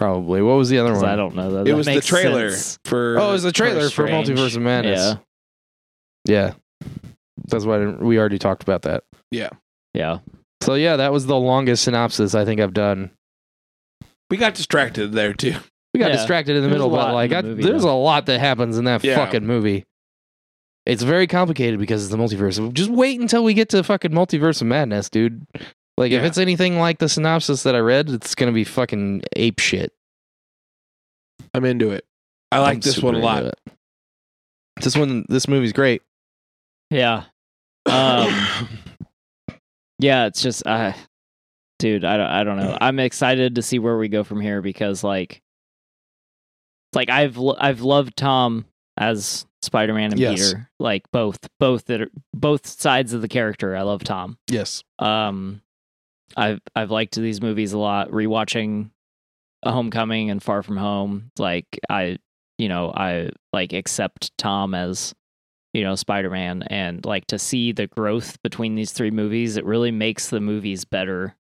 [0.00, 0.40] probably.
[0.42, 1.10] What was the other 'Cause one?
[1.10, 1.50] I don't know.
[1.52, 2.78] That, it that was the makes trailer sense.
[2.86, 3.18] for.
[3.18, 4.28] Oh, it was the trailer for Strange.
[4.28, 5.16] Multiverse of Madness.
[6.26, 6.54] Yeah.
[6.82, 6.88] Yeah.
[7.48, 9.04] That's why I didn't- we already talked about that.
[9.30, 9.50] Yeah.
[9.94, 10.18] Yeah.
[10.62, 13.10] So yeah, that was the longest synopsis I think I've done.
[14.30, 15.54] we got distracted there too.
[15.92, 16.16] We got Yeah.
[16.18, 17.96] distracted in the There's middle, a lot but in like the I, movie, there's though.
[17.96, 19.16] a lot that happens in that Yeah.
[19.16, 19.84] fucking movie.
[20.86, 22.72] It's very complicated because it's the multiverse.
[22.72, 25.44] Just wait until we get to fucking multiverse of madness, dude.
[26.00, 29.58] Like if it's anything like the synopsis that I read, it's gonna be fucking ape
[29.60, 29.92] shit.
[31.52, 32.06] I'm into it.
[32.50, 33.44] I like I'm this one a lot.
[33.44, 33.60] it.
[34.80, 36.00] This one, this movie's great.
[36.88, 37.24] Yeah.
[37.84, 38.68] Um,
[39.98, 40.94] yeah, it's just, uh,
[41.78, 42.78] dude, I don't, I don't know.
[42.80, 45.42] I'm excited to see where we go from here because, like,
[46.94, 48.64] like I've, lo- I've loved Tom
[48.96, 50.52] as Spider-Man and Yes.
[50.54, 53.76] Peter, like both, both that are both sides of the character.
[53.76, 54.38] I love Tom.
[54.48, 54.82] yes.
[54.98, 55.60] Um,
[56.36, 58.10] I've, I've liked these movies a lot.
[58.10, 58.90] Rewatching
[59.62, 62.18] A Homecoming and Far From Home, like I,
[62.58, 65.14] you know, I like accept Tom as
[65.72, 69.90] you know spider-man and like to see the growth between these three movies it really
[69.90, 71.36] makes the movies better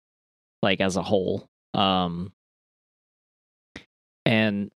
[0.63, 2.33] like as a whole um
[4.25, 4.71] and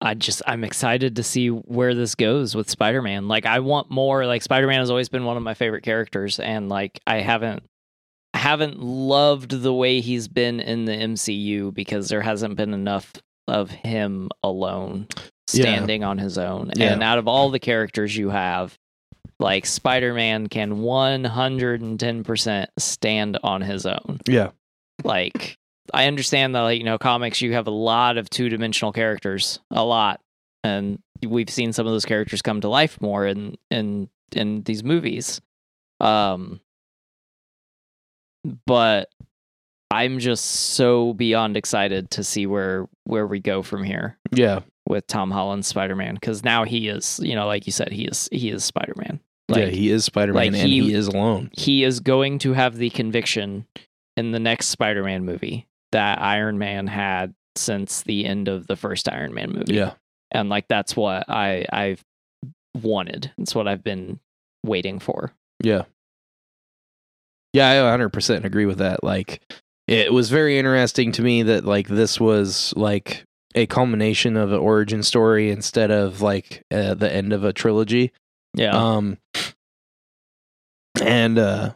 [0.00, 4.26] i just i'm excited to see where this goes with spider-man like i want more
[4.26, 7.62] like spider-man has always been one of my favorite characters and like i haven't
[8.34, 13.12] haven't loved the way he's been in the mcu because there hasn't been enough
[13.48, 15.06] of him alone
[15.52, 15.62] Yeah.
[15.62, 16.70] standing on his own.
[16.76, 16.92] Yeah.
[16.92, 18.76] And out of all the characters you have,
[19.40, 24.20] like Spider Man can 110% stand on his own.
[24.28, 24.50] Yeah.
[25.04, 25.56] Like,
[25.94, 29.60] I understand that, like, you know, comics, you have a lot of two dimensional characters,
[29.70, 30.20] a lot.
[30.64, 34.82] And we've seen some of those characters come to life more in, in, in these
[34.84, 35.40] movies.
[36.00, 36.60] Um,
[38.66, 39.08] but
[39.90, 44.60] I'm just so beyond excited to see where where we go from here Yeah.
[44.86, 48.04] with Tom Holland's Spider Man because now he is, you know, like you said, he
[48.04, 49.20] is he is Spider Man.
[49.48, 51.50] Like yeah, he is Spider Man like and he- he is alone.
[51.56, 53.66] he is going to have the conviction
[54.16, 58.76] in the next Spider Man movie that Iron Man had since the end of the
[58.76, 59.74] first Iron Man movie.
[59.74, 59.94] Yeah.
[60.30, 62.04] And like that's what I I've
[62.82, 63.32] wanted.
[63.38, 64.20] It's what I've been
[64.64, 65.32] waiting for.
[65.62, 65.84] Yeah.
[67.52, 69.02] Yeah, I 100% agree with that.
[69.02, 69.40] Like
[69.86, 74.58] it was very interesting to me that like this was like a culmination of an
[74.58, 78.12] origin story instead of like uh, the end of a trilogy.
[78.54, 78.76] Yeah.
[78.76, 79.18] Um
[81.02, 81.74] and uh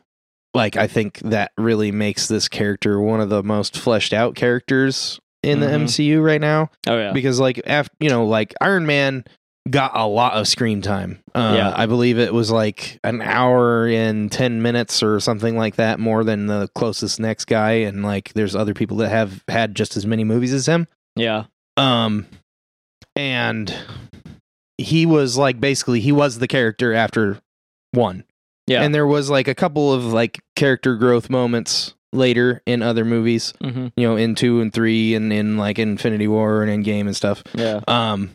[0.55, 5.19] like I think that really makes this character one of the most fleshed out characters
[5.43, 5.85] in the Mhm.
[5.85, 7.13] MCU right now oh yeah.
[7.13, 9.25] because like after you know like Iron Man
[9.71, 11.21] got a lot of screen time.
[11.35, 11.73] Uh, Yeah.
[11.77, 16.25] I believe it was like an hour and 10 minutes or something like that more
[16.25, 20.05] than the closest next guy and like there's other people that have had just as
[20.05, 20.89] many movies as him.
[21.17, 21.45] yeah.
[21.77, 22.27] Um
[23.17, 23.75] and
[24.79, 27.39] he was like basically he was the character after
[27.93, 28.25] one.
[28.67, 28.83] Yeah.
[28.83, 33.53] And there was like a couple of like character growth moments later in other movies.
[33.63, 37.17] hmm You know, in two and three, and in like Infinity War and Endgame and
[37.17, 37.43] stuff.
[37.55, 37.81] Yeah.
[37.89, 38.31] Um,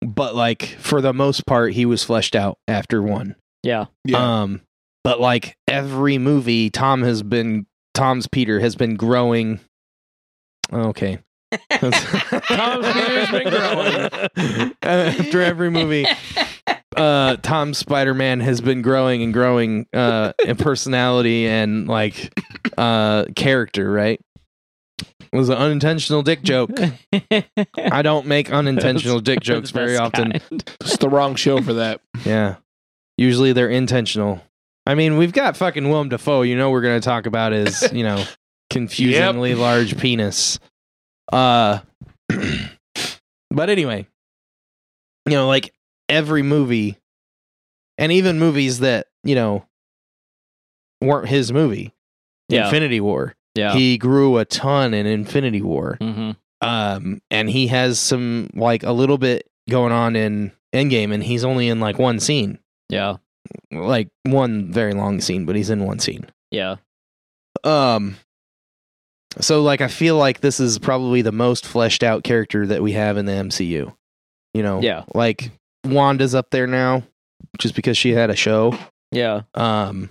[0.00, 3.36] but like for the most part, he was fleshed out after one.
[3.62, 3.86] Yeah.
[4.04, 4.42] Yeah.
[4.42, 4.60] Um,
[5.04, 9.60] but like every movie, Tom has been Tom's Peter has been growing.
[10.72, 11.18] Okay.
[11.70, 14.72] Tom's Peter's been growing.
[14.82, 16.06] After every movie,
[16.96, 22.32] uh, Tom Spider Man has been growing and growing uh, in personality and like
[22.78, 23.90] uh, character.
[23.90, 24.20] Right?
[25.32, 26.70] It was an unintentional dick joke.
[27.78, 30.32] I don't make unintentional dick jokes very often.
[30.32, 30.76] kind.
[30.80, 32.02] it's the wrong show for that.
[32.24, 32.56] Yeah.
[33.16, 34.42] Usually they're intentional.
[34.86, 36.42] I mean, we've got fucking Willem Dafoe.
[36.42, 38.22] You know, we're going to talk about his, you know,
[38.68, 40.58] confusingly large penis.
[41.32, 41.78] Uh,
[43.50, 44.06] but anyway,
[45.26, 45.72] you know, like
[46.08, 46.98] every movie,
[47.96, 49.64] and even movies that you know
[51.00, 51.94] weren't his movie,
[52.48, 52.64] Yeah.
[52.66, 53.34] Infinity War.
[53.54, 53.74] Yeah.
[53.74, 56.30] He grew a ton in Infinity War hmm
[56.60, 61.44] um and he has some like a little bit going on in endgame and he's
[61.44, 63.16] only in like one scene Yeah.
[63.72, 66.76] like one very long scene but he's in one scene Yeah.
[67.64, 68.14] um
[69.40, 72.92] so like i feel like this is probably the most fleshed out character that we
[72.92, 73.92] have in the mcu
[74.54, 75.02] you know Yeah.
[75.14, 75.50] like
[75.84, 77.02] wanda's up there now
[77.58, 78.78] just because she had a show
[79.10, 79.42] Yeah.
[79.54, 80.10] um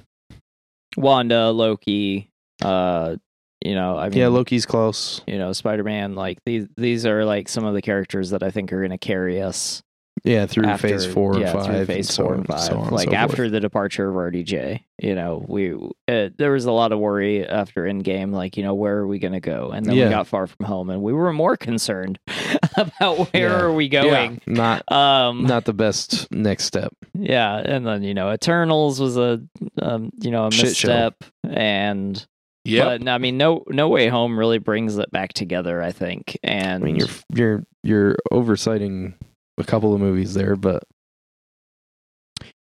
[0.98, 2.30] Wanda, Loki,
[2.62, 3.16] uh,
[3.64, 7.26] you know, I mean, yeah loki's close you know, Spider Man, like these these are
[7.26, 9.82] like some of the characters that I think are gonna carry us
[10.24, 12.60] yeah through after, phase four yeah, and five through and phase so four and five.
[12.60, 13.52] so on like so after forth.
[13.52, 17.84] the departure of RDJ, you know, we uh, there was a lot of worry after
[17.86, 19.72] Endgame, like you know, where are we gonna go?
[19.72, 20.06] And then Yeah.
[20.06, 22.20] we got far from home, and we were more concerned
[22.78, 23.60] about where Yeah.
[23.62, 24.42] are we going.
[24.46, 29.42] not Um, not the best next step yeah, and then you know, Eternals was a
[29.82, 32.26] um, you know a misstep, and
[32.66, 33.02] Yep.
[33.02, 35.82] but I mean, no No Way Home really brings it back together.
[35.82, 39.14] I think, and I mean, you're you're you're oversighting
[39.58, 40.84] a couple of movies there, but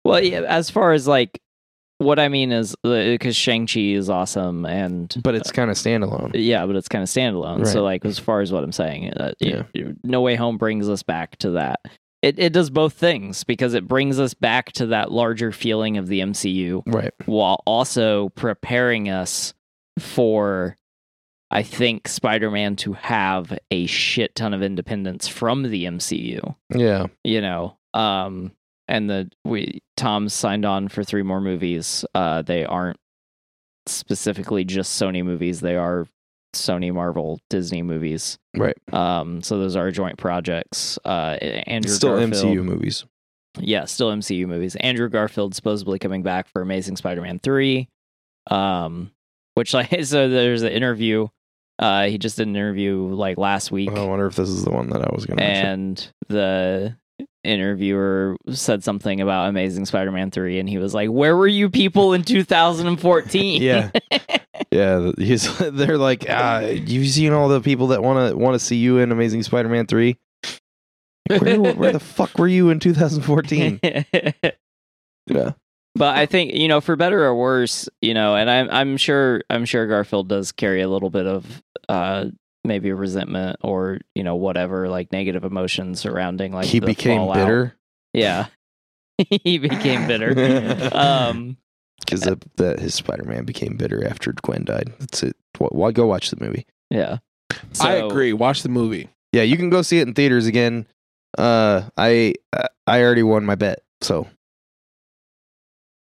[0.03, 1.39] Well, yeah, as far as like
[1.99, 6.31] what I mean is because Shang Chi is awesome, and but it's kind of standalone.
[6.33, 7.65] yeah, but it's kind of standalone.
[7.67, 9.63] So like as far as what I'm saying, uh, Yeah.
[9.73, 11.79] yeah, No Way Home brings us back to that.
[12.21, 16.07] It it does both things because it brings us back to that larger feeling of
[16.07, 17.11] the MCU Right.
[17.25, 19.53] while also preparing us
[19.99, 20.77] for.
[21.51, 27.05] I think Spider-Man to have a shit ton of independence from the MCU Yeah.
[27.23, 28.51] you know um
[28.87, 32.97] and the we tom's signed on for three more movies uh they aren't
[33.85, 36.07] specifically just sony movies they are
[36.55, 38.75] sony marvel disney movies Right.
[38.91, 41.37] um so those are joint projects uh
[41.67, 43.05] andrew Still garfield, MCU movies.
[43.59, 47.87] yeah still mcu movies andrew garfield supposedly coming back for amazing spider-man 3
[48.49, 49.11] um
[49.55, 51.27] which like so there's an interview
[51.79, 54.71] uh he just did an interview like last week I wonder if this is the
[54.71, 55.65] one that I was going to mention.
[55.67, 56.95] and the
[57.43, 62.13] interviewer said something about Amazing Spider-Man 3 and he was like, "Where were you people
[62.13, 63.89] in 2014?" Yeah.
[64.71, 68.59] Yeah, he's they're like, ah, you've seen all the people that want to want to
[68.59, 70.15] see you in Amazing Spider-Man 3?
[71.27, 73.79] Where, where the fuck were you in 2014?
[75.27, 75.51] Yeah.
[75.95, 79.41] But I think, you know, for better or worse, you know, and I'm I'm sure
[79.49, 82.25] I'm sure Garfield does carry a little bit of uh
[82.63, 87.35] maybe resentment or, you know, whatever like negative emotions surrounding like he the became fallout.
[87.35, 87.75] bitter
[88.13, 88.47] Yeah.
[89.29, 90.89] he became bitter.
[90.95, 91.57] um
[91.99, 94.91] because that his Spider-Man became bitter after Gwen died.
[94.99, 95.35] That's it.
[95.57, 96.65] Wh- Why go watch the movie?
[96.89, 97.17] yeah.
[97.79, 98.33] I agree.
[98.33, 99.09] Watch the movie.
[99.31, 100.87] Yeah, you can go see it in theaters again.
[101.37, 102.33] Uh, I
[102.87, 104.27] I already won my bet, so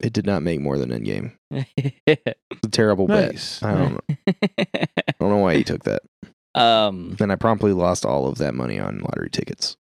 [0.03, 1.33] it did not make more than Endgame.
[2.07, 3.61] It's a terrible Nice.
[3.61, 3.71] bet.
[3.71, 4.01] I don't know.
[4.29, 6.03] I don't know why you took that.
[6.55, 9.77] um Then I promptly lost all of that money on lottery tickets.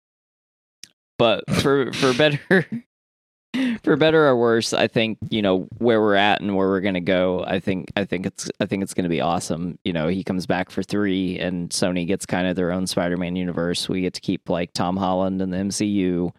[1.19, 2.67] but for for better
[3.83, 7.01] for better or worse i think you know where we're at and where we're gonna
[7.01, 10.23] go i think i think it's i think it's gonna be awesome you know he
[10.23, 14.13] comes back for three and sony gets kind of their own spider-man universe we get
[14.15, 16.31] to keep like tom holland and the mcu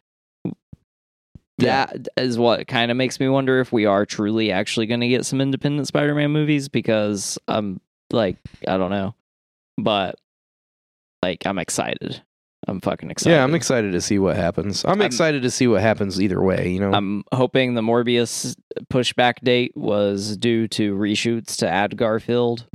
[1.59, 1.85] Yeah.
[1.87, 5.07] that is what kind of makes me wonder if we are truly actually going to
[5.07, 7.79] get some independent spider-man movies because i'm
[8.11, 8.37] like
[8.67, 9.13] i don't know
[9.77, 10.15] but
[11.23, 12.21] like i'm excited
[12.67, 14.83] i'm fucking excited Yeah, I'm excited to see what happens.
[14.85, 16.69] I'm, I'm- excited to see what happens either way.
[16.69, 18.55] You know, I'm hoping the Morbius
[18.91, 22.67] pushback date was due to reshoots to add Garfield,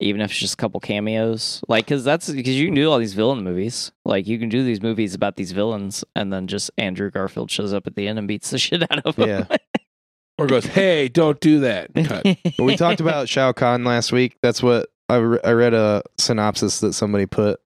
[0.00, 1.62] even if it's just a couple cameos.
[1.68, 3.92] Like, because that's because you can do all these villain movies.
[4.04, 7.72] Like, you can do these movies about these villains, and then just Andrew Garfield shows
[7.72, 9.28] up at the end and beats the shit out of them.
[9.28, 9.56] Yeah.
[10.38, 12.24] or goes, "Hey, don't do that." Cut.
[12.56, 14.36] But we talked about Shao Kahn last week.
[14.42, 17.60] That's what I, re- I read a synopsis that somebody put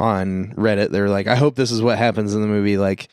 [0.00, 0.90] on Reddit.
[0.90, 2.78] They were like, I hope this is what happens in the movie.
[2.78, 3.08] Like,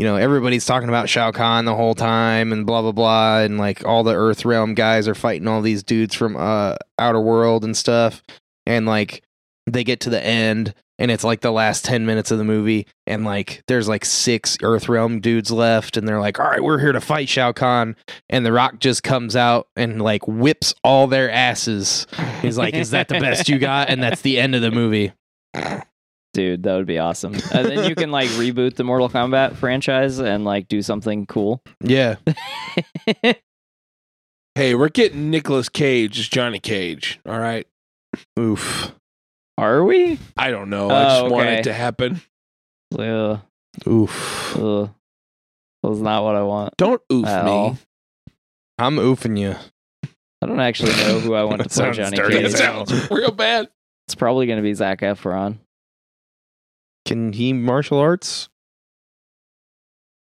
[0.00, 3.40] you know, everybody's talking about Shao Kahn the whole time and blah, blah, blah.
[3.40, 7.20] And like all the Earth Realm guys are fighting all these dudes from uh, Outer
[7.20, 8.22] World and stuff.
[8.64, 9.22] And like
[9.66, 12.86] they get to the end and it's like the last 10 minutes of the movie.
[13.06, 16.78] And like there's like six earth realm dudes left and they're like all right we're
[16.78, 17.94] here to fight shao kahn.
[18.30, 22.06] And the rock just comes out and like whips all their asses.
[22.40, 23.90] He's like is that the best you got?
[23.90, 25.12] And that's the end of the movie
[26.32, 27.34] Dude, that would be awesome.
[27.52, 31.60] And then you can like reboot the Mortal Kombat franchise and like do something cool.
[31.82, 32.16] yeah
[34.54, 37.20] Hey, we're getting Nicolas Cage as Johnny Cage.
[37.26, 37.66] All right.
[38.38, 38.94] oof
[39.56, 40.18] Are we?
[40.36, 40.90] I don't know.
[40.90, 41.58] I just Oh, want okay.
[41.60, 42.20] it to happen.
[42.98, 43.40] Ugh,
[43.86, 44.90] oof ugh.
[45.82, 46.76] That's not what I want.
[46.76, 47.50] Don't oof At me.
[47.50, 47.78] all.
[48.78, 49.54] i'm oofing you
[50.42, 52.44] I don't actually know who I want to That play sounds Johnny dirty Cage.
[52.46, 52.86] as hell.
[52.86, 53.68] sounds real bad.
[54.08, 55.58] It's probably going to be Zac Efron.
[57.10, 58.48] Can he martial arts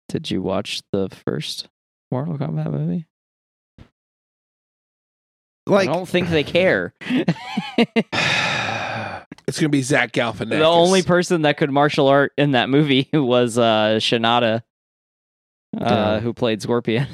[0.09, 1.67] Did you watch the first
[2.11, 3.05] Mortal Kombat movie?
[5.67, 6.93] like I don't think they care.
[9.47, 10.49] It's gonna be Zach Galifianakis.
[10.49, 14.61] the only person that could martial art in that movie was uh, Shinada,
[15.77, 16.19] uh, Yeah.
[16.19, 17.07] who played Scorpion.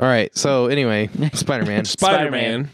[0.00, 2.70] all right so anyway spider-man Spider Man.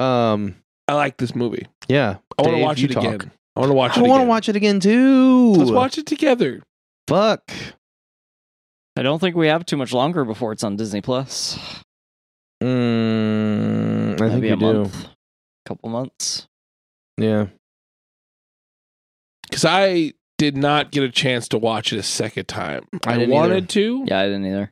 [0.00, 0.56] um
[0.88, 1.66] I like this movie.
[1.88, 3.04] yeah I want to watch you it talk.
[3.04, 3.30] again.
[3.56, 4.28] I want to watch i it want to again.
[4.28, 6.62] watch it again too Let's watch it together.
[7.08, 7.50] fuck
[8.96, 11.58] I don't think we have too much longer before it's on Disney Plus.
[12.62, 14.72] Mm, I think Maybe we a do.
[14.82, 15.08] month,
[15.66, 16.46] couple months.
[17.18, 17.46] Yeah.
[19.48, 22.84] Because I did not get a chance to watch it a second time.
[23.06, 23.66] I I, wanted either.
[23.66, 24.70] to, Yeah, I didn't either.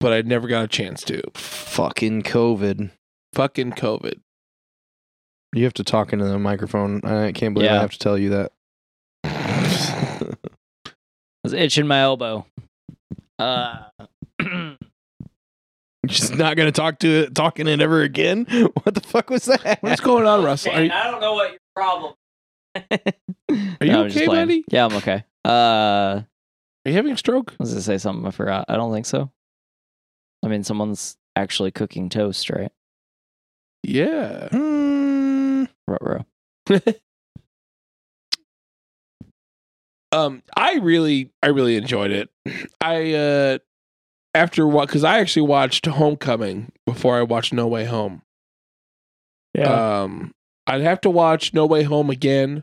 [0.00, 1.22] but I never got a chance to.
[1.34, 2.90] Fucking COVID.
[3.34, 4.20] Fucking COVID.
[5.54, 7.04] You have to talk into the microphone.
[7.04, 8.52] I can't believe I have to tell you that.
[9.24, 10.34] I
[11.44, 12.46] was itching my elbow.
[13.38, 13.84] Uh,
[14.40, 14.76] You're
[16.06, 18.46] just not gonna talk to it, talking it ever again.
[18.82, 19.78] What the fuck was that?
[19.82, 20.72] What's going on, Russell?
[20.72, 22.14] Are you, I don't know what your problem.
[22.76, 24.64] Are you okay, buddy?
[24.68, 25.24] Yeah, I'm okay.
[25.44, 26.22] Uh,
[26.84, 27.52] are you having a stroke?
[27.52, 28.64] I was gonna say something I forgot.
[28.68, 29.30] I don't think so.
[30.42, 32.72] I mean, someone's actually cooking toast, right?
[33.82, 34.48] Yeah.
[35.88, 36.78] Mm, Ruh-roh.
[40.12, 42.28] Um, I really, I really enjoyed it.
[42.82, 43.58] I uh,
[44.34, 44.88] after what?
[44.88, 48.20] Because I actually watched Homecoming before I watched No Way Home.
[49.54, 50.02] Yeah.
[50.02, 50.32] Um,
[50.66, 52.62] I'd have to watch No Way Home again,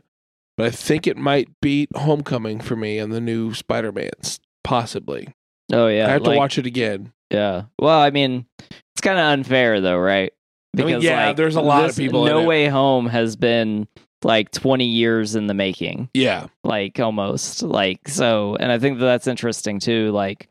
[0.56, 5.34] but I think it might beat Homecoming for me and the new Spider Man's possibly.
[5.72, 6.06] oh yeah.
[6.06, 7.12] I have like- to watch it again.
[7.32, 7.64] Yeah.
[7.80, 10.32] Well, I mean, it's kind of unfair though, right?
[10.78, 12.46] I mean, yeah, there's a lot of this people in No it.
[12.46, 13.88] Way Home has been
[14.22, 17.62] like 20 years in the making, Yeah, like almost.
[17.62, 20.10] Like so, and I think that that's interesting too.
[20.12, 20.48] Like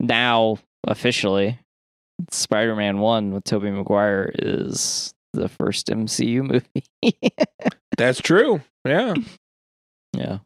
[0.00, 1.58] now, officially,
[2.30, 6.42] Spider-Man One with Tobey Maguire is the first MCU
[7.02, 7.18] movie.
[7.96, 8.60] that's true.
[8.84, 9.14] Yeah.
[10.12, 10.38] yeah.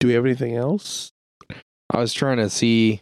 [0.00, 1.12] Do we have anything else?
[1.90, 3.00] I was trying to see.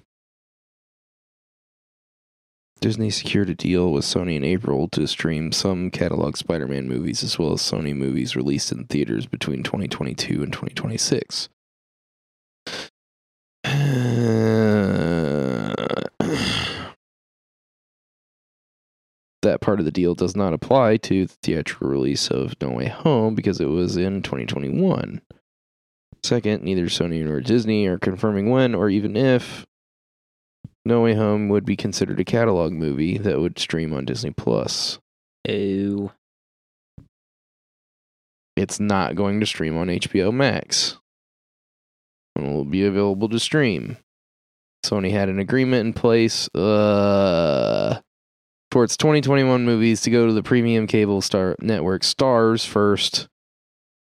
[2.83, 7.23] Disney secured a deal with Sony in April to stream some catalog Spider Man movies
[7.23, 11.49] as well as Sony movies released in theaters between 2022 and 2026.
[19.43, 22.89] that part of the deal does not apply to the theatrical release of No Way
[22.89, 25.21] Home because it was in 2021.
[26.25, 29.69] Second, neither Sony nor Disney are confirming when or even if
[30.85, 34.99] No Way Home would be considered a catalog movie that would stream on Disney Plus.
[35.49, 36.13] Oh.
[38.57, 40.99] It's not going to stream on HBO Max.
[42.37, 43.97] It will be available to stream.
[44.85, 48.01] Sony had an agreement in place uh,
[48.71, 53.29] for its 2021 movies to go to the premium cable star network Starz first,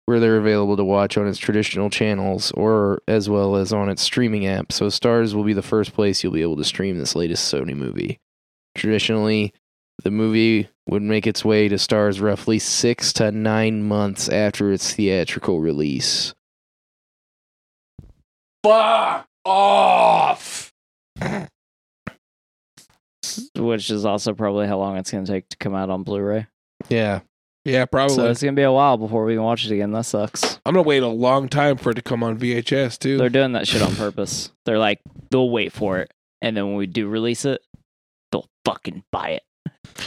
[0.06, 4.02] where they're available to watch on its traditional channels or as well as on its
[4.02, 4.72] streaming app.
[4.72, 7.76] So Starz will be the first place you'll be able to stream this latest Sony
[7.76, 8.20] movie.
[8.76, 9.52] Traditionally,
[10.04, 14.92] the movie would make its way to Starz roughly six to nine months after its
[14.92, 16.34] theatrical release.
[18.62, 20.72] Fuck off.
[23.56, 26.46] Which is also probably how long it's going to take to come out on Blu-ray.
[26.88, 27.20] Yeah.
[27.66, 28.14] Yeah, probably.
[28.14, 29.90] So it's going to be a while before we can watch it again.
[29.90, 30.60] That sucks.
[30.64, 33.18] I'm gonna wait a long time for it to come on VHS too.
[33.18, 34.50] They're doing that shit on purpose.
[34.64, 35.00] They're like,
[35.30, 36.12] they'll wait for it.
[36.42, 37.60] and then when we do release it,
[38.30, 39.42] they'll fucking buy it.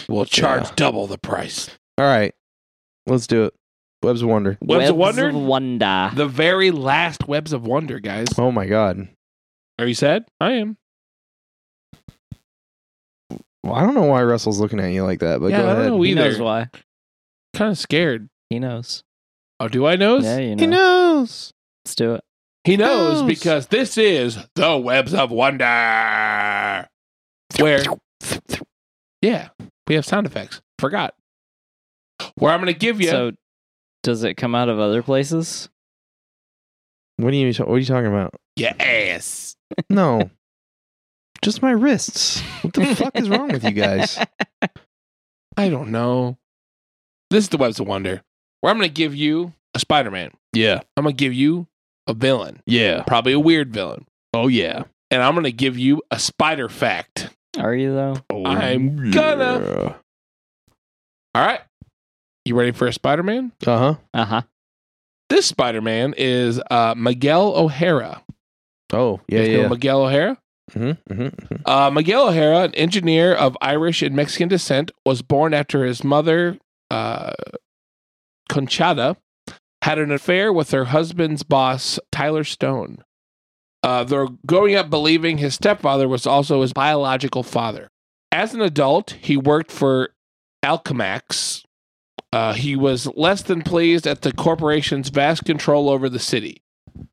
[0.08, 0.72] We'll charge Yeah.
[0.76, 1.70] double the price.
[1.98, 2.34] All right,
[3.08, 3.54] let's do it.
[4.04, 4.58] Webs of Wonder.
[4.62, 5.28] Webs of Wonder?
[5.30, 6.12] of Wonder.
[6.14, 8.28] The very last Webs of Wonder, guys.
[8.38, 9.10] Oh my god.
[9.80, 10.26] Are you sad?
[10.40, 10.78] I am.
[13.64, 15.68] Well, I don't know why Russell's looking at you like that, but Yeah, go I
[15.74, 15.92] don't ahead.
[15.92, 16.70] know he knows why.
[17.54, 18.30] Kind of scared.
[18.50, 19.04] He knows.
[19.60, 20.18] Oh, do I know?
[20.20, 20.62] Yeah, you know.
[20.62, 21.54] He knows.
[21.86, 22.24] Let's do it.
[22.64, 23.28] He knows knows.
[23.28, 26.88] because this is the Webs of Wonder.
[27.58, 27.84] Where,
[29.22, 29.50] yeah,
[29.88, 30.62] we have sound effects.
[30.78, 31.14] Forgot.
[32.36, 33.10] Where I'm going to give you.
[33.10, 33.32] So,
[34.04, 35.70] does it come out of other places?
[37.18, 37.48] What are you?
[37.48, 38.34] What are you talking about?
[38.56, 39.56] your ass.
[39.90, 40.32] No,
[41.44, 42.42] just my wrists.
[42.64, 44.18] What the fuck is wrong with you guys?
[45.58, 46.39] I don't know.
[47.30, 48.22] This is the Webs of Wonder.
[48.62, 50.32] Where I'm going to give you a Spider Man.
[50.54, 50.82] Yeah.
[50.98, 51.68] I'm going to give you
[52.08, 53.04] a villain, Yeah.
[53.04, 54.06] probably a weird villain.
[54.34, 54.84] Oh yeah.
[55.12, 57.30] And I'm going to give you a spider fact.
[57.58, 58.16] Are you though?
[58.30, 59.96] Oh, I'm gonna-
[61.36, 61.62] All right.
[62.46, 63.52] You ready for a Spider Man?
[63.66, 63.96] Uh huh.
[64.14, 64.42] Uh huh.
[65.30, 68.24] This Spider Man is uh, Miguel O'Hara.
[68.94, 69.68] Oh yeah, You guys know yeah.
[69.68, 70.38] Miguel O'Hara?
[70.72, 71.56] Mm-hmm, mm-hmm.
[71.66, 76.58] Uh, Miguel O'Hara, an engineer of Irish and Mexican descent, was born after his mother,
[76.92, 77.34] uh,
[78.50, 79.18] Conchata,
[79.82, 83.04] had an affair with her husband's boss, Tyler Stone.
[83.82, 87.88] Uh, they're growing up believing his stepfather was also his biological father.
[88.32, 90.10] As an adult, he worked for
[90.64, 91.64] Alchemax.
[92.32, 96.62] Uh, he was less than pleased at the corporation's vast control over the city.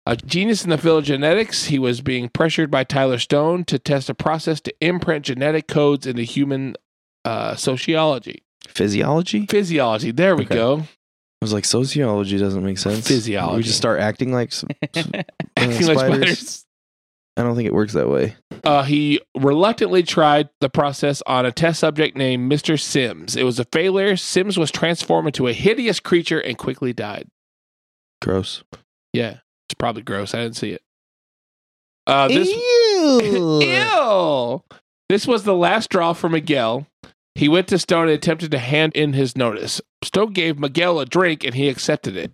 [0.04, 3.78] A genius in the field of genetics, he was being pressured by Tyler Stone to
[3.78, 6.74] test a process to imprint genetic codes into human
[7.24, 8.42] uh, sociology.
[8.76, 9.46] Physiology.
[9.46, 10.54] Physiology, there we Okay.
[10.54, 10.78] go.
[10.80, 10.84] I
[11.44, 13.06] was like, sociology doesn't make sense.
[13.08, 13.56] Physiology.
[13.58, 15.22] We just start acting like s- uh,
[15.56, 16.64] Acting like spiders.
[17.38, 18.34] I don't think it works that way.
[18.64, 22.80] Uh, he reluctantly tried the process on a test subject named Mr.
[22.80, 23.36] Sims.
[23.36, 24.16] It was a failure.
[24.16, 27.28] Sims was transformed into a hideous creature and quickly died.
[28.22, 28.62] Gross.
[29.12, 30.34] Yeah, it's probably gross.
[30.34, 30.82] I didn't see it.
[32.06, 33.60] Uh, this Ew.
[33.62, 34.62] Ew.
[35.10, 36.86] This was the last straw for Miguel.
[37.36, 39.82] He went to Stone and attempted to hand in his notice.
[40.02, 42.32] Stone gave Miguel a drink and he accepted it,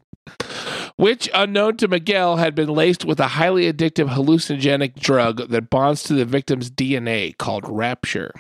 [0.95, 6.05] which, unknown to Miguel, had been laced with a highly addictive hallucinogenic drug that bonds
[6.05, 8.33] to the victim's DNA called Rapture.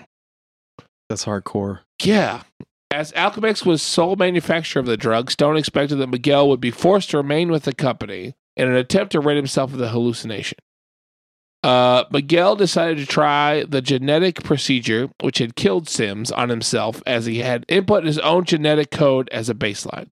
[1.08, 1.80] That's hardcore.
[2.00, 2.42] Yeah.
[2.92, 7.10] As Alchemax was sole manufacturer of the drug, Stone expected that Miguel would be forced
[7.10, 10.58] to remain with the company in an attempt to rid himself of the hallucination.
[11.62, 17.26] Uh, Miguel decided to try the genetic procedure, which had killed Sims, on himself as
[17.26, 20.08] he had input his own genetic code as a baseline.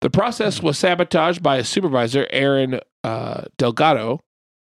[0.00, 4.20] The process was sabotaged by his supervisor, Aaron uh, Delgado,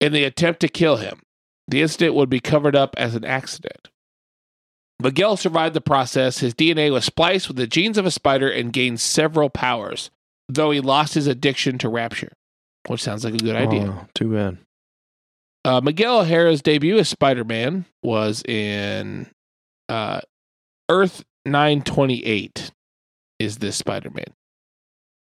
[0.01, 1.21] in the attempt to kill him.
[1.69, 3.89] The incident would be covered up as an accident.
[5.01, 6.39] Miguel survived the process.
[6.39, 10.11] His DNA was spliced with the genes of a spider and gained several powers,
[10.49, 12.33] though he lost his addiction to rapture,
[12.89, 13.97] which sounds like a good idea.
[13.99, 14.59] Oh, too bad.
[15.65, 19.27] Uh, Miguel O'Hara's debut as Spider Man was in
[19.89, 20.21] uh,
[20.89, 22.71] Earth 928,
[23.39, 24.25] is this Spider Man.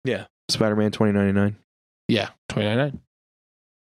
[0.06, 0.26] Yeah.
[0.50, 1.58] Spider Man 2099.
[2.08, 3.02] Yeah, 2099.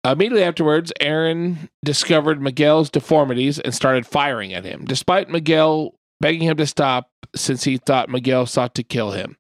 [0.05, 6.57] Immediately afterwards, Aaron discovered Miguel's deformities and started firing at him, despite Miguel begging him
[6.59, 9.37] to stop since he thought Miguel sought to kill him.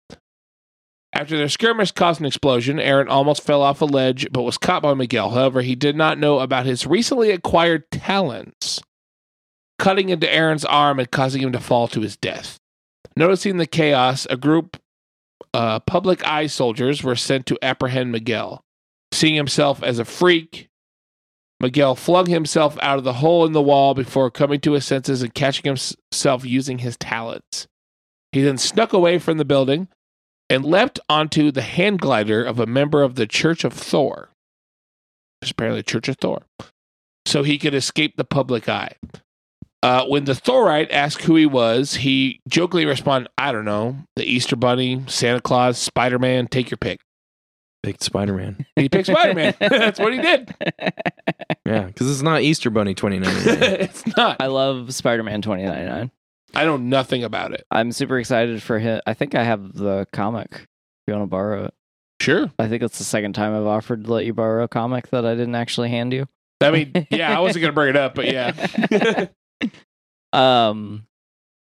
[1.17, 4.83] After their skirmish caused an explosion, Aaron almost fell off a ledge but was caught
[4.83, 5.31] by Miguel.
[5.31, 8.83] However, he did not know about his recently acquired talons,
[9.79, 12.59] cutting into Aaron's arm and causing him to fall to his death.
[13.17, 14.77] Noticing the chaos, a group
[15.55, 18.63] uh, public eye soldiers were sent to apprehend Miguel.
[19.11, 20.69] Seeing himself as a freak,
[21.61, 25.23] Miguel flung himself out of the hole in the wall before coming to his senses
[25.23, 27.67] and catching himself using his talons.
[28.33, 29.89] He then snuck away from the building
[30.49, 34.31] and leapt onto the hand glider of a member of the Church of Thor.
[35.41, 36.43] There's apparently a Church of Thor.
[37.27, 38.97] So he could escape the public eye.
[39.83, 44.25] Uh, when the Thorite asked who he was, he jokingly responded, I don't know, the
[44.25, 47.01] Easter Bunny, Santa Claus, Spider Man, take your pick.
[47.83, 48.67] Picked Spider Man.
[48.75, 49.55] He picked Spider Man.
[49.61, 50.53] That's what he did.
[51.65, 53.73] yeah, because it's not Easter Bunny 2099.
[53.81, 54.39] it's not.
[54.41, 56.11] I love Spider Man 2099.
[56.57, 57.65] I know nothing about it.
[57.71, 59.01] I'm super excited for him.
[59.07, 60.49] I think I have the comic.
[60.53, 60.67] If
[61.07, 61.75] you want to borrow it,
[62.21, 62.51] Sure.
[62.59, 65.27] I think it's the second time I've offered to let you borrow a comic that
[65.27, 66.27] I didn't actually hand you.
[66.63, 69.27] I mean, yeah, I wasn't going to bring it up, but yeah.
[70.33, 71.07] Um,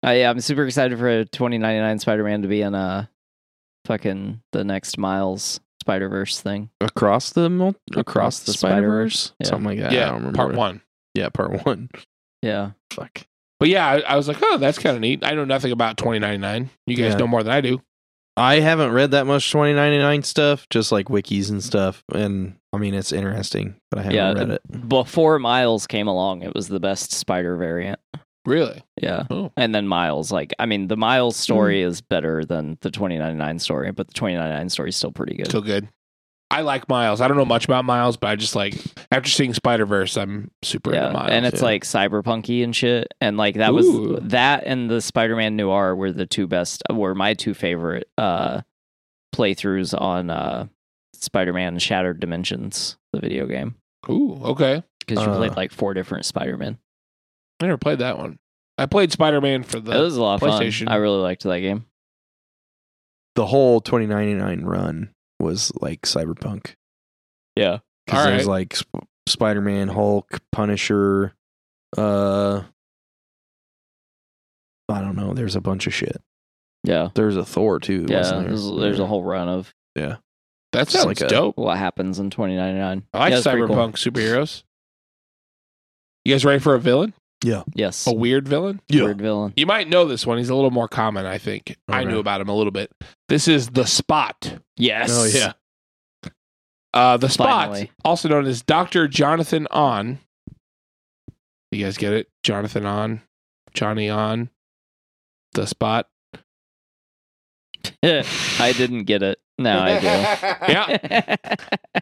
[0.06, 3.06] uh, yeah, I'm super excited for a 2099 Spider-Man to be in uh
[3.86, 6.70] fucking the next Miles Spider Verse thing.
[6.80, 9.46] across the mul- across, Across the the Spider Verse, Yeah.
[9.48, 9.92] something like that.
[9.92, 10.80] I yeah, don't remember part it- one.
[11.14, 11.90] Yeah, part one.
[12.42, 12.70] Yeah.
[12.92, 13.26] Fuck.
[13.64, 15.24] But yeah, I, I was like, oh, that's kind of neat.
[15.24, 16.68] I know nothing about 2099.
[16.86, 17.16] You guys Yeah.
[17.20, 17.80] know more than I do.
[18.36, 22.04] I haven't read that much 2099 stuff, just like wikis and stuff.
[22.14, 24.88] And I mean, it's interesting, but I haven't Yeah, read it.
[24.88, 28.00] Before Miles came along, it was the best spider variant.
[28.44, 28.82] Really?
[29.00, 29.24] Yeah.
[29.30, 29.50] Oh.
[29.56, 31.88] And then Miles, like, I mean, the Miles story Hmm.
[31.88, 35.46] is better than the 2099 story, but the 2099 story is still pretty good.
[35.46, 35.88] Still good.
[36.58, 37.20] I like Miles.
[37.20, 38.74] I don't know much about Miles, but I just like
[39.10, 41.30] after seeing Spider Verse, I'm super yeah, into Miles.
[41.32, 41.64] and it's yeah.
[41.66, 43.74] like cyberpunky and shit, and like that Ooh.
[43.74, 48.60] was that and the Spider-Man Noir were the two best, were my two favorite uh
[49.34, 50.66] playthroughs on uh
[51.14, 53.74] Spider-Man Shattered Dimensions, the video game,
[54.08, 54.82] Ooh, okay.
[55.00, 55.36] because you Uh.
[55.36, 56.78] played like four different Spider-Man.
[57.60, 58.38] I never played that one.
[58.78, 59.98] I played Spider Man for It the.
[60.00, 60.60] was a lot of fun.
[60.60, 60.88] PlayStation.
[60.90, 61.86] I really liked that game.
[63.36, 66.74] The whole 2099 run was like cyberpunk.
[67.56, 68.50] Yeah, Because there's right.
[68.50, 71.34] like Sp- Spider Man, Hulk, Punisher.
[71.96, 72.62] Uh,
[74.88, 75.32] I don't know.
[75.34, 76.20] There's a bunch of shit.
[76.82, 78.06] yeah, There's a Thor too.
[78.08, 78.18] yeah.
[78.18, 78.48] wasn't there?
[78.48, 80.16] There's, there's a whole run of Yeah.
[80.72, 81.56] that sounds like a- dope.
[81.56, 83.04] what happens in 2099.
[83.12, 83.76] I like Yeah, it's pretty cool.
[83.76, 84.62] cyberpunk superheroes.
[86.24, 87.14] You guys ready for a villain?
[87.42, 88.80] Yes, A weird villain?
[88.90, 89.52] weird villain.
[89.56, 90.38] You might know this one.
[90.38, 91.76] He's a little more common, I think.
[91.88, 92.10] I Okay.
[92.10, 92.90] knew about him a little bit.
[93.28, 94.58] This is the Spot.
[94.76, 95.10] Yes.
[95.12, 95.52] Oh yeah.
[96.94, 97.90] Uh, the Spot, Finally.
[98.04, 100.18] also known as Doctor Jonathan Ohnn.
[101.70, 102.28] You guys get it?
[102.44, 103.20] Jonathan Ohnn,
[103.74, 104.48] Johnny On,
[105.54, 106.08] the Spot.
[108.60, 109.38] I didn't get it.
[109.58, 110.06] Now I do.
[110.72, 111.36] Yeah.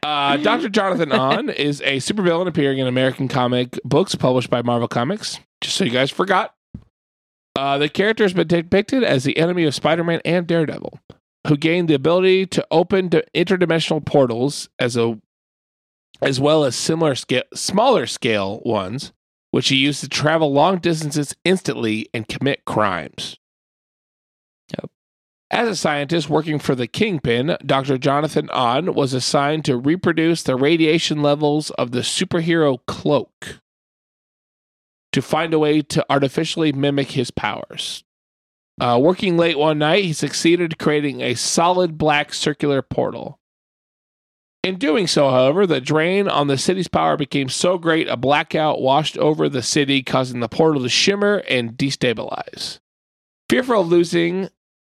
[0.03, 0.69] Uh, Dr.
[0.69, 5.39] Jonathan Ohnn is a supervillain appearing in American comic books published by Marvel Comics.
[5.61, 6.55] Just so you guys forgot.
[7.55, 10.99] Uh, the character has been depicted as the enemy of Spider Man and Daredevil,
[11.47, 15.21] who gained the ability to open to interdimensional portals as a
[16.21, 19.13] as well as similar scale, smaller scale ones,
[19.53, 23.37] which he used to travel long distances instantly and commit crimes.
[25.53, 27.99] As a scientist working for the Kingpin, Dr.
[27.99, 33.61] Jonathan Ohnn was assigned to reproduce the radiation levels of the superhero cloak
[35.13, 38.03] to find a way to artificially mimic his powers.
[38.81, 43.39] Uh, working late one night, he succeeded creating a solid black circular portal.
[44.63, 48.81] In doing so, however, the drain on the city's power became so great a blackout
[48.81, 52.79] washed over the city, causing the portal to shimmer and destabilize.
[53.51, 54.49] Fearful of losing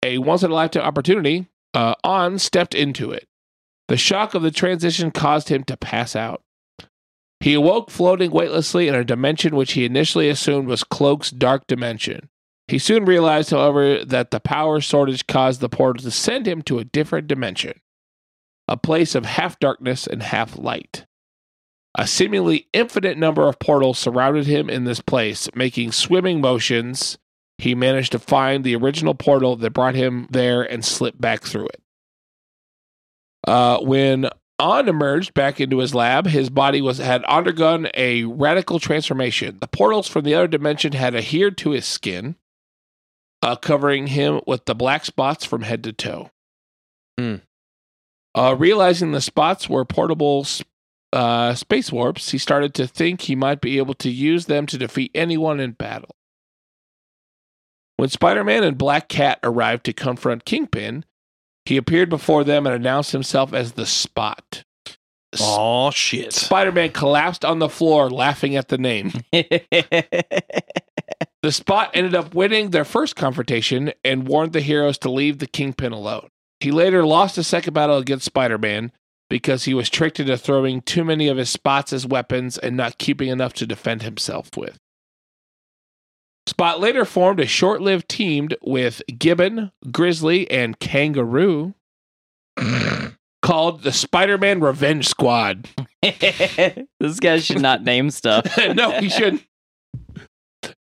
[0.04, 1.96] a once in a lifetime opportunity, uh,
[2.38, 3.28] stepped into it.
[3.88, 6.42] The shock of the transition caused him to pass out.
[7.40, 12.30] He awoke floating weightlessly in a dimension which he initially assumed was Cloak's dark dimension.
[12.70, 16.80] He soon realized, however, that the power shortage caused the portal to send him to
[16.80, 17.82] a different dimension,
[18.70, 21.06] a place of half darkness and half light.
[21.96, 27.18] A seemingly infinite number of portals surrounded him in this place, making swimming motions.
[27.58, 31.68] He managed to find the original portal that brought him there and slip back through
[31.68, 31.82] it.
[33.48, 34.30] Uh, when
[34.60, 39.58] Ohnn emerged back into his lab, his body was had undergone a radical transformation.
[39.60, 42.36] The portals from the other dimension had adhered to his skin,
[43.42, 46.32] uh, covering him with the black spots from head to toe.
[47.18, 47.36] Hmm.
[48.36, 50.48] Uh, realizing the spots were portable
[51.12, 54.78] uh, space warps, he started to think he might be able to use them to
[54.78, 56.16] defeat anyone in battle.
[57.98, 61.06] When Spider Man and Black Cat arrived to confront Kingpin,
[61.66, 64.64] he appeared before them and announced himself as the Spot.
[65.40, 66.34] Oh shit.
[66.34, 69.12] Spider Man collapsed on the floor, laughing at the name.
[71.44, 75.46] The Spot ended up winning their first confrontation and warned the heroes to leave the
[75.46, 76.30] Kingpin alone.
[76.62, 78.94] He later lost a second battle against Spider Man
[79.30, 82.98] because he was tricked into throwing too many of his spots as weapons and not
[82.98, 84.78] keeping enough to defend himself with.
[86.46, 91.74] Spot later formed a short lived team with Gibbon, Grizzly, and Kangaroo
[93.42, 95.70] called the Spider Man Revenge Squad.
[96.02, 98.46] this guy should not name stuff.
[98.76, 99.44] no, he shouldn't.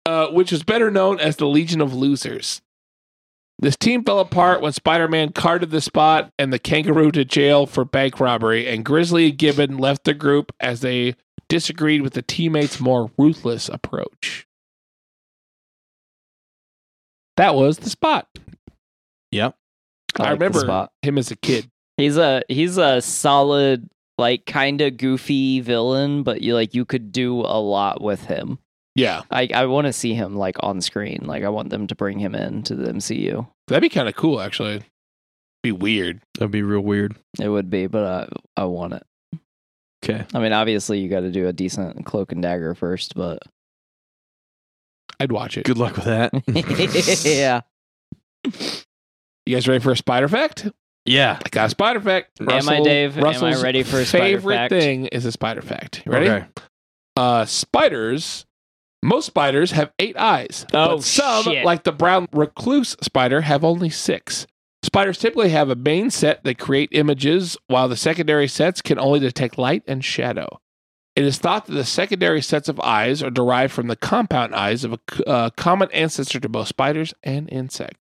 [0.05, 2.61] Uh, which was better known as the Legion of Losers.
[3.61, 7.65] This team fell apart when Spider Man carted the spot and the kangaroo to jail
[7.65, 11.15] for bank robbery, and Grizzly and Gibbon left the group as they
[11.49, 14.47] disagreed with the teammates' more ruthless approach.
[17.39, 18.27] That was the spot.
[19.31, 19.55] Yep.
[20.17, 21.71] I, like the remember him as a kid.
[21.95, 27.13] He's a he's a solid like kind of goofy villain, but you like you could
[27.13, 28.59] do a lot with him.
[28.93, 31.21] Yeah, I I want to see him like on screen.
[31.23, 33.47] Like I want them to bring him in into the MCU.
[33.69, 34.81] that'd be kind of cool, actually.
[35.63, 36.21] Be weird.
[36.37, 37.15] That'd be real weird.
[37.39, 38.03] It would be, but
[38.57, 39.03] I I want it.
[40.03, 40.25] Okay.
[40.33, 43.39] I mean, obviously you got to do a decent cloak and dagger first, but
[45.19, 45.65] I'd watch it.
[45.65, 46.31] Good luck with that.
[47.25, 47.61] yeah.
[49.45, 50.67] You guys ready for a spider fact?
[51.05, 51.39] yeah.
[51.43, 52.39] I got a spider fact.
[52.39, 53.17] Am I, Dave?
[53.17, 54.41] Am I Russell's ready for a spider fact?
[54.41, 54.71] favorite fact?
[54.71, 56.03] thing is a spider fact.
[56.05, 56.29] You ready?
[56.29, 56.45] Okay.
[57.17, 58.45] Uh, spiders.
[59.01, 60.65] Most spiders have eight eyes.
[60.73, 61.65] Oh, but some, shit.
[61.65, 64.45] like the brown recluse spider, have only six.
[64.83, 69.19] Spiders typically have a main set that create images, while the secondary sets can only
[69.19, 70.61] detect light and shadow.
[71.19, 74.85] It is thought that the secondary sets of eyes are derived from the compound eyes
[74.85, 77.99] of a uh, common ancestor to both spiders and insects.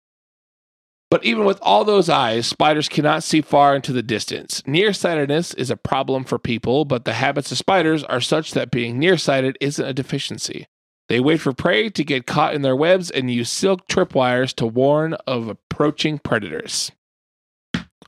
[1.11, 4.63] But even with all those eyes, spiders cannot see far into the distance.
[4.69, 9.01] Nearsightedness is a problem for people, but the habits of spiders are such that being
[9.01, 10.69] nearsighted isn't a deficiency.
[11.09, 14.65] They wait for prey to get caught in their webs and use silk tripwires to
[14.65, 16.93] warn of approaching predators.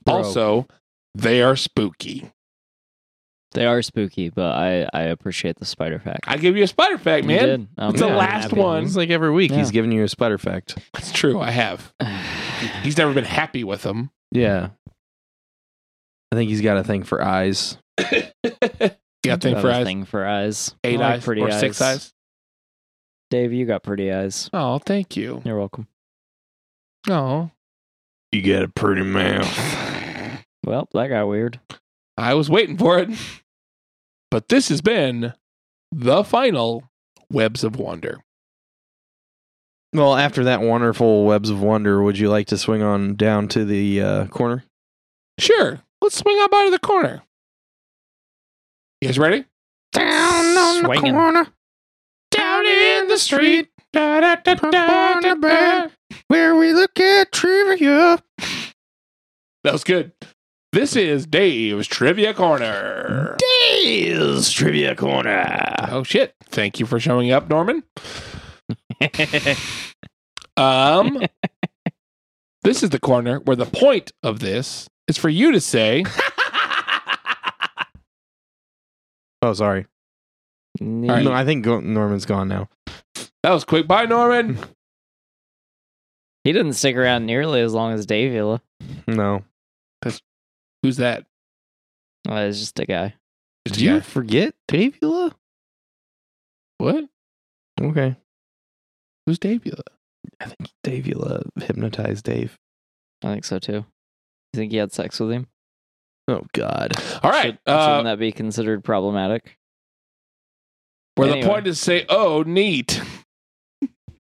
[0.04, 0.14] Bro.
[0.14, 0.68] Also,
[1.16, 2.30] they are spooky.
[3.52, 6.26] They are spooky, but I, I appreciate the spider fact.
[6.28, 7.44] I give you a spider fact, You man.
[7.48, 7.68] did.
[7.78, 8.56] I'm It's the very last happy.
[8.60, 8.84] one.
[8.84, 10.78] It's like every week he's giving you a spider fact.
[10.92, 11.40] That's true.
[11.40, 11.92] I have.
[12.82, 14.10] He's never been happy with them.
[14.30, 14.68] Yeah.
[16.30, 17.76] I think he's got a thing for eyes.
[17.98, 18.22] you
[19.24, 19.84] got thing Got for a eyes?
[19.86, 20.74] thing for eyes.
[20.84, 22.12] Eight I like eyes pretty or six eyes?
[23.30, 24.48] Dave, you got pretty eyes.
[24.52, 25.40] Oh, thank you.
[25.44, 25.88] You're welcome.
[27.08, 27.50] Oh,
[28.30, 30.44] You got a pretty mouth.
[30.64, 31.58] Well, that got weird.
[32.16, 33.10] I was waiting for it.
[34.30, 35.32] But this has been
[35.90, 36.84] the final
[37.32, 38.18] Webs of Wonder.
[39.92, 43.64] Well, after that wonderful webs of wonder, would you like to swing on down to
[43.64, 44.62] the uh, corner?
[45.40, 47.22] Sure, let's swing on by to the corner.
[49.00, 49.46] You guys ready?
[49.92, 51.48] Down on the corner,
[52.30, 55.88] down in the street, Da, da, da, da, da, da.
[56.28, 58.22] where we look at trivia.
[59.64, 60.12] That was good.
[60.72, 63.36] This is Dave's Trivia Corner.
[63.72, 65.74] Dave's Trivia Corner.
[65.90, 66.34] Oh shit!
[66.44, 67.82] Thank you for showing up, Norman.
[70.56, 71.22] Um,
[72.62, 76.04] this is the corner where the point of this is for you to say,
[79.42, 79.86] Oh, sorry.
[80.80, 81.24] Neat.
[81.24, 82.68] No, I think go- Norman's gone now.
[83.42, 84.56] "That was quick." Bye, Norman.
[86.44, 88.60] He didn't stick around nearly as long as Davula.
[89.08, 89.42] No.
[90.82, 91.24] Who's that?
[92.28, 93.14] Uh, it's just a guy.
[93.66, 94.00] Just Did a you guy.
[94.00, 95.32] forget Davula?
[96.78, 97.04] What?
[97.80, 98.16] Okay.
[99.26, 99.82] Who's Davula?
[100.40, 102.58] I think Davula hypnotized Dave.
[103.22, 103.72] I think so too.
[104.52, 105.46] You think he had sex with him?
[106.28, 106.92] Oh, God.
[107.22, 107.46] All right.
[107.52, 109.56] Should, uh, shouldn't that be considered problematic?
[111.16, 111.42] where anyway.
[111.42, 113.00] the point is to say, "Oh, neat."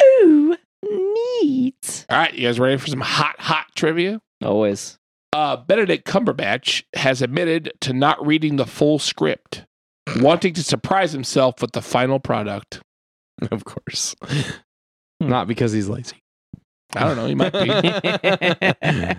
[0.02, 2.06] Ooh, neat.
[2.10, 4.20] All right, you guys ready for some hot, hot trivia?
[4.44, 4.98] Always.
[5.32, 9.64] Uh, Benedict Cumberbatch has admitted to not reading the full script,
[10.16, 12.80] wanting to surprise himself with the final product.
[13.50, 14.14] Of course.
[15.18, 16.22] Not because he's lazy.
[16.94, 17.26] I don't know.
[17.26, 19.16] He might be.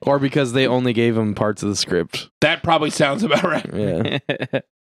[0.02, 2.30] or because they only gave him parts of the script.
[2.40, 3.68] that probably sounds about right.
[3.74, 4.18] Yeah.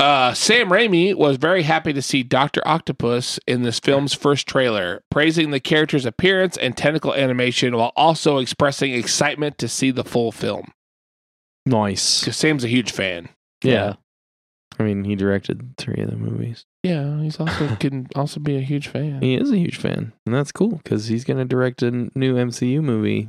[0.00, 2.60] Uh, Sam Raimi was very happy to see Dr.
[2.66, 8.38] Octopus in this film's first trailer, praising the character's appearance and technical animation while also
[8.38, 10.72] expressing excitement to see the full film.
[11.64, 12.20] Nice.
[12.20, 13.28] Because Sam's a huge fan.
[13.62, 13.94] Yeah.
[14.78, 16.64] I mean, he directed three of the movies.
[16.82, 19.22] Yeah, he's also can also be a huge fan.
[19.22, 20.12] He is a huge fan.
[20.26, 23.28] And that's cool because he's going to direct a new MCU movie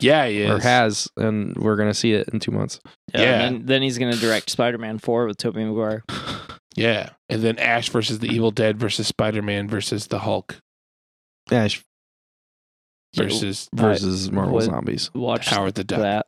[0.00, 0.50] Yeah, he is.
[0.50, 2.80] or has, and we're going to see it in two months.
[3.14, 3.20] Yeah.
[3.20, 3.26] Yeah.
[3.26, 6.04] And then, then he's going to direct Spider Man 4 with Tobey Maguire.
[6.76, 10.60] Yeah, and then Ash versus the Evil Dead versus Spider Man versus the Hulk
[11.50, 11.82] Ash
[13.14, 15.10] versus versus Marvel would- Zombies.
[15.14, 16.00] Watch Howard the Duck.
[16.00, 16.26] that.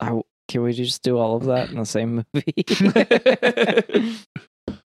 [0.00, 4.16] I, can we just do all of that in the same movie?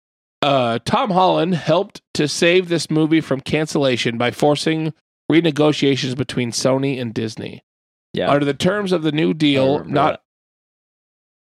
[0.41, 4.93] uh, Tom Holland helped to save this movie from cancellation by forcing
[5.31, 7.63] renegotiations between Sony and Disney.
[8.13, 8.29] yeah.
[8.29, 10.21] Under the terms of the new deal, not that.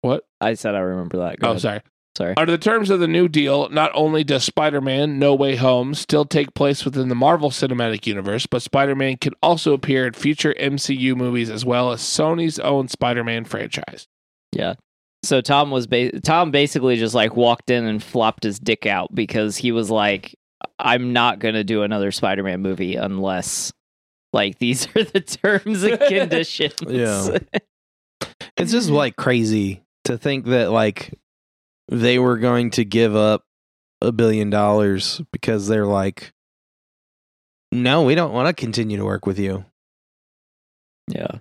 [0.01, 0.23] what?
[0.41, 1.39] I said I remember that.
[1.39, 1.61] Go Oh, ahead.
[1.61, 1.81] sorry.
[2.17, 2.33] Sorry.
[2.35, 5.93] Under the terms of the new deal, not only does Spider Man No Way Home
[5.93, 10.13] still take place within the Marvel Cinematic Universe, but Spider Man can also appear in
[10.13, 14.07] future MCU movies as well as Sony's own Spider Man franchise.
[14.51, 14.73] Yeah.
[15.23, 19.13] So Tom was ba- Tom basically just like walked in and flopped his dick out
[19.13, 20.33] because he was like,
[20.79, 23.71] "I'm not gonna do another Spider-Man movie unless
[24.33, 27.37] like these are the terms and conditions." Yeah.
[28.57, 31.13] It's just like crazy to think that like
[31.89, 33.43] they were going to give up
[34.01, 36.31] a billion dollars because they're like,
[37.71, 39.65] no, we don't want to continue to work with you.
[41.07, 41.39] yeah.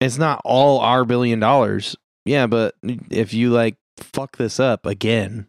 [0.00, 1.96] It's not all our billion dollars.
[2.24, 2.74] Yeah, but
[3.10, 5.46] if you like fuck this up again,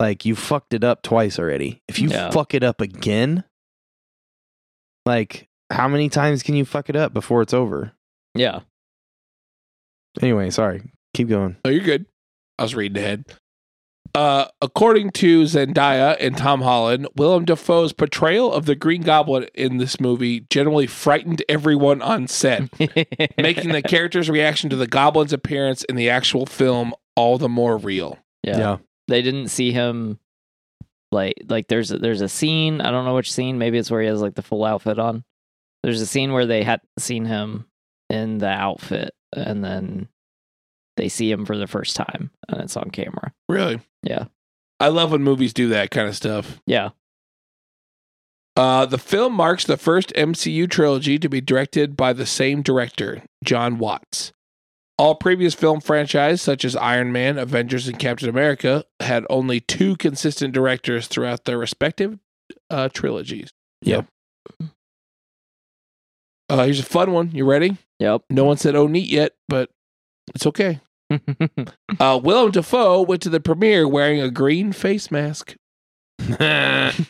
[0.00, 1.82] Like you fucked it up twice already.
[1.88, 2.30] If you Yeah.
[2.30, 3.44] fuck it up again,
[5.06, 7.92] like how many times can you fuck it up before it's over?
[8.34, 8.60] Yeah.
[10.20, 10.92] Anyway, sorry.
[11.14, 11.56] Keep going.
[11.64, 12.06] Oh, you're good.
[12.58, 13.24] I was reading ahead.
[14.14, 19.78] Uh, according to Zendaya and Tom Holland, Willem Dafoe's portrayal of the Green Goblin in
[19.78, 22.70] this movie generally frightened everyone on set,
[23.36, 27.76] making the character's reaction to the Goblin's appearance in the actual film all the more
[27.76, 28.18] real.
[28.42, 28.58] yeah.
[28.58, 28.76] yeah.
[29.06, 30.18] They didn't see him
[31.12, 34.00] like like there's a, there's a scene, I don't know which scene, maybe it's where
[34.00, 35.24] he has like the full outfit on.
[35.84, 37.66] There's a scene where they had seen him
[38.08, 40.08] in the outfit and then
[40.96, 43.34] they see him for the first time and it's on camera.
[43.50, 43.80] Really?
[44.02, 44.24] Yeah.
[44.80, 46.58] I love when movies do that kind of stuff.
[46.66, 46.90] Yeah.
[48.56, 53.22] Uh, the film marks the first MCU trilogy to be directed by the same director,
[53.44, 54.32] John Watts.
[54.96, 59.96] All previous film franchises, such as Iron Man, Avengers, and Captain America, had only two
[59.96, 62.18] consistent directors throughout their respective
[62.70, 63.50] uh, trilogies.
[63.82, 64.06] Yep.
[66.48, 67.30] Uh, here's a fun one.
[67.32, 67.76] You ready?
[68.00, 68.24] Yep.
[68.30, 69.70] No one said "oh neat" yet, but
[70.34, 70.80] it's okay.
[72.00, 75.54] Uh, Willem Dafoe went to the premiere wearing a green face mask
[76.28, 77.00] nice.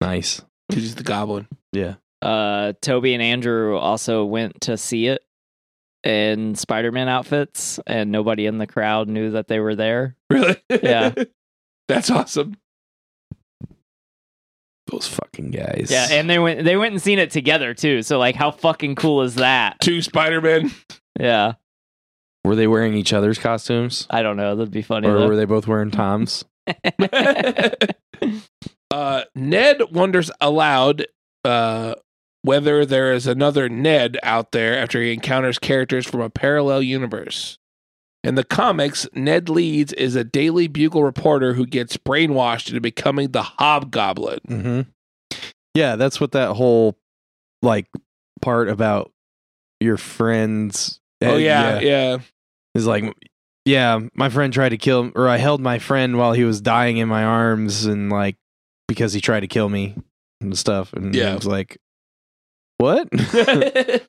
[0.00, 1.48] because he's the Goblin.
[1.72, 1.94] Yeah.
[2.22, 5.22] uh Tobey and Andrew also went to see it
[6.04, 10.16] in Spider-Man outfits and nobody in the crowd knew that they were there.
[10.30, 10.56] Really?
[10.70, 11.12] Yeah.
[11.88, 12.56] That's awesome.
[14.90, 15.88] Those fucking guys.
[15.90, 18.02] Yeah, and they went they went and seen it together too.
[18.02, 19.80] So like how fucking cool is that?
[19.80, 20.70] Two Spider Man.
[21.18, 21.54] Yeah.
[22.44, 24.06] were they wearing each other's costumes?
[24.10, 24.56] I don't know.
[24.56, 25.08] That'd be funny.
[25.08, 25.28] Or though.
[25.28, 26.44] were they both wearing Tom's?
[28.90, 31.06] uh, Ned wonders aloud
[31.44, 31.94] uh,
[32.42, 37.58] whether there is another Ned out there after he encounters characters from a parallel universe.
[38.24, 43.32] In the comics, Ned Leeds is a Daily Bugle reporter who gets brainwashed into becoming
[43.32, 44.38] the Hobgoblin.
[44.48, 45.38] Mm-hmm.
[45.74, 46.96] Yeah, that's what that whole
[47.60, 47.86] like
[48.40, 49.12] part about
[49.80, 51.00] your friends.
[51.22, 52.18] oh uh, yeah, yeah,
[52.74, 53.04] is like,
[53.66, 56.96] yeah, my friend tried to kill, or I held my friend while he was dying
[56.96, 58.36] in my arms, and like
[58.88, 59.96] because he tried to kill me
[60.40, 61.32] and stuff, and Yeah.
[61.32, 61.76] I was like,
[62.78, 63.08] what?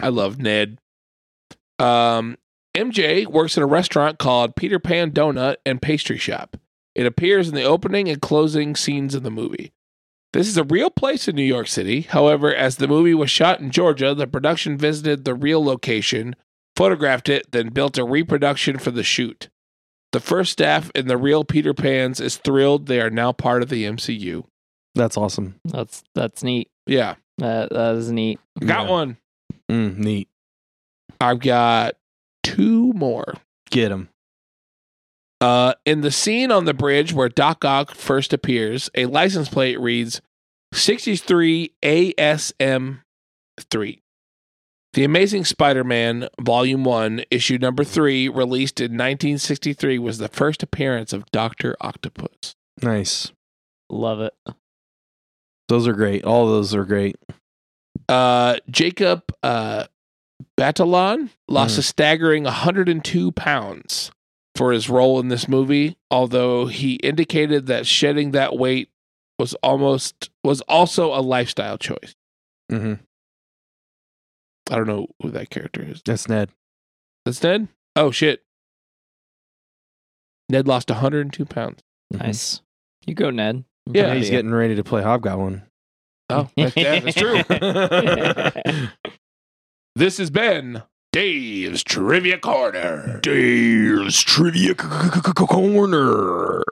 [0.00, 0.78] I love Ned.
[1.78, 2.36] Um,
[2.76, 6.56] MJ works in a restaurant called Peter Pan Donut and Pastry Shop.
[6.94, 9.72] It appears in the opening and closing scenes of the movie.
[10.32, 12.02] This is a real place in New York City.
[12.02, 16.36] However, as the movie was shot in Georgia, the production visited the real location,
[16.74, 19.48] photographed it, then built a reproduction for the shoot.
[20.12, 23.68] The first staff in the real Peter Pans is thrilled they are now part of
[23.70, 24.44] the MCU.
[24.94, 25.56] That's awesome.
[25.64, 26.70] That's that's neat.
[26.86, 28.38] Yeah, That that is neat.
[28.60, 28.90] got Yeah.
[28.90, 29.16] one.
[29.70, 30.28] Mm, neat.
[31.20, 31.94] I've got
[32.46, 33.34] two more.
[33.70, 34.08] Get him.
[35.40, 39.78] Uh, in the scene on the bridge where Doc Ock first appears, a license plate
[39.78, 40.22] reads
[40.72, 43.00] 63 ASM
[43.70, 44.02] 3.
[44.94, 50.62] The Amazing Spider Man, Volume 1, Issue Number 3, released in 1963, was the first
[50.62, 51.76] appearance of Dr.
[51.82, 52.54] Octopus.
[52.80, 53.30] Nice.
[53.90, 54.34] Love it.
[55.68, 56.24] Those are great.
[56.24, 57.16] All those are great.
[58.08, 59.84] Uh, Jacob uh,
[60.58, 61.78] Batalon lost Mm.
[61.78, 64.10] a staggering 102 pounds
[64.54, 68.88] for his role in this movie, although he indicated that shedding that weight
[69.38, 72.14] was almost was also a lifestyle choice.
[72.72, 72.94] Mm-hmm.
[74.70, 76.00] I don't know who that character is.
[76.04, 76.48] That's Ned.
[77.26, 77.68] That's Ned.
[77.94, 78.42] Oh shit!
[80.48, 81.80] Ned lost 102 pounds.
[82.14, 82.20] Mhm.
[82.20, 82.62] Nice.
[83.06, 83.64] You go, Ned.
[83.86, 85.62] I'm Yeah, He's getting ready to play Hobgoblin.
[86.30, 87.42] Oh, that's, that- that's true.
[89.96, 90.82] this has been
[91.12, 93.18] Dave's Trivia Corner.
[93.22, 96.62] Dave's Trivia Corner.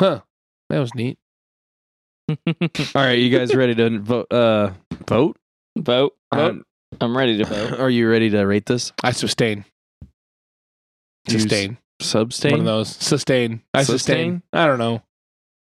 [0.00, 0.20] Huh?
[0.70, 1.18] That was neat.
[2.28, 2.36] All
[2.94, 4.32] right, you guys ready to vote?
[4.32, 4.70] Uh,
[5.06, 5.36] vote?
[5.76, 6.14] vote.
[6.32, 6.64] Um,
[7.00, 7.78] I'm ready to vote.
[7.78, 8.92] are you ready to rate this?
[9.02, 9.64] I sustain.
[11.28, 11.76] Sustain.
[12.00, 12.52] Substain.
[12.52, 12.88] One of those.
[12.96, 13.60] Sustain.
[13.74, 13.98] I sustain.
[13.98, 14.42] Sustain?
[14.52, 15.02] I don't know.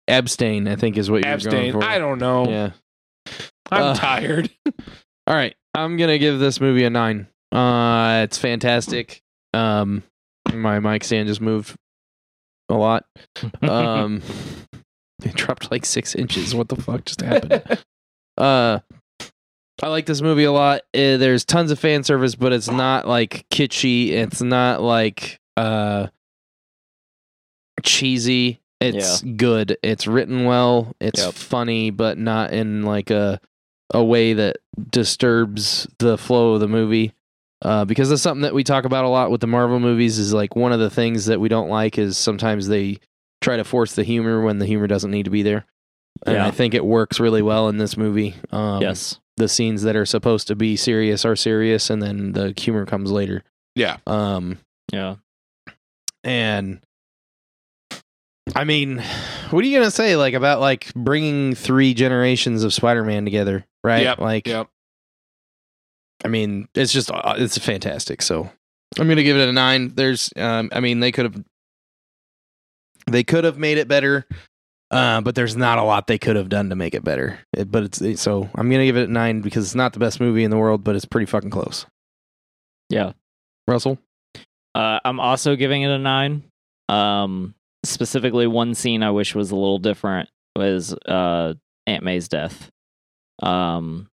[0.08, 0.66] Abstain.
[0.68, 1.72] I think is what you're Abstain.
[1.72, 1.84] going for.
[1.84, 2.48] I don't know.
[2.48, 2.70] Yeah.
[3.70, 4.50] I'm Uh, tired.
[5.26, 7.28] All right, I'm gonna give this movie a nine.
[7.50, 9.22] Uh, it's fantastic.
[9.54, 10.02] Um,
[10.52, 11.74] my mic stand just moved
[12.68, 13.04] a lot.
[13.62, 14.22] Um,
[15.24, 16.54] it dropped like six inches.
[16.54, 17.62] What the fuck just happened?
[18.38, 18.80] uh,
[19.82, 20.82] I like this movie a lot.
[20.94, 24.10] Uh, there's tons of fan service, but it's not like kitschy.
[24.10, 26.08] It's not like uh
[27.82, 28.60] cheesy.
[28.80, 29.78] It's good.
[29.82, 30.92] It's written well.
[31.00, 31.34] It's Yep.
[31.34, 33.40] funny, but not in like a
[33.92, 34.56] a way that
[34.90, 37.12] disturbs the flow of the movie.
[37.60, 40.32] Uh, because that's something that we talk about a lot with the Marvel movies is
[40.32, 42.98] like one of the things that we don't like is sometimes they
[43.40, 45.64] try to force the humor when the humor doesn't need to be there.
[46.26, 46.46] And Yeah.
[46.46, 48.34] I think it works really well in this movie.
[48.50, 49.20] Um, yes.
[49.36, 53.10] The scenes that are supposed to be serious are serious, and then the humor comes
[53.12, 53.44] later.
[53.76, 53.98] Yeah.
[54.08, 54.58] Um,
[54.92, 55.16] Yeah.
[56.24, 56.80] and
[58.54, 59.02] I mean,
[59.50, 64.02] what are you gonna say like about like bringing three generations of Spider-Man together, right?
[64.02, 64.68] Yep, Like, Yep.
[66.24, 68.22] I mean, it's just uh, it's fantastic.
[68.22, 68.48] So
[68.98, 69.92] I'm gonna give it a nine.
[69.94, 71.44] There's, um, I mean, they could have
[73.10, 74.24] they could have made it better,
[74.92, 77.40] uh, but there's not a lot they could have done to make it better.
[77.52, 79.98] It, but it's it, so I'm gonna give it a nine because it's not the
[79.98, 81.86] best movie in the world, but it's pretty fucking close.
[82.88, 83.12] Yeah.
[83.66, 83.98] Russell,
[84.74, 86.44] Uh, I'm also giving it a nine.
[86.88, 87.54] Um,
[87.84, 91.54] specifically, one scene I wish was a little different was uh,
[91.86, 92.70] Aunt May's death.
[93.40, 94.08] Um,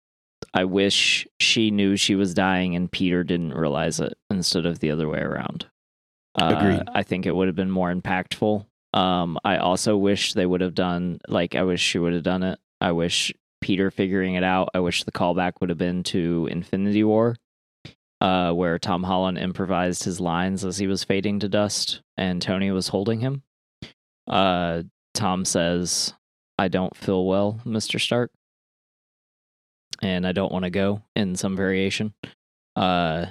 [0.53, 4.91] I wish she knew she was dying and Peter didn't realize it instead of the
[4.91, 5.67] other way around.
[6.35, 6.83] Uh, Agreed.
[6.95, 8.67] I think it would have been more impactful.
[8.93, 12.43] Um, I also wish they would have done like I wish she would have done
[12.43, 12.59] it.
[12.81, 14.71] I wish Peter figuring it out.
[14.75, 17.37] I wish the callback would have been to Infinity War
[18.21, 22.71] uh, where Tom Holland improvised his lines as he was fading to dust and Tony
[22.71, 23.43] was holding him.
[24.27, 24.83] Uh,
[25.15, 26.15] Tom says,
[26.59, 28.01] I don't feel well, Mr.
[28.01, 28.31] Stark.
[30.03, 32.15] And I don't want to go in some variation.
[32.75, 33.27] Uh,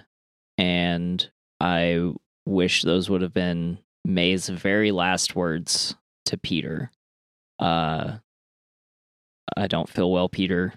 [0.57, 2.11] and I
[2.45, 5.95] wish those would have been May's very last words
[6.25, 6.91] to Peter.
[7.59, 8.17] Uh,
[9.55, 10.73] I don't feel well, Peter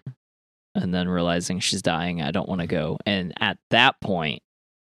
[0.75, 2.99] and then realizing she's dying, I don't want to go.
[3.05, 4.43] And at that point,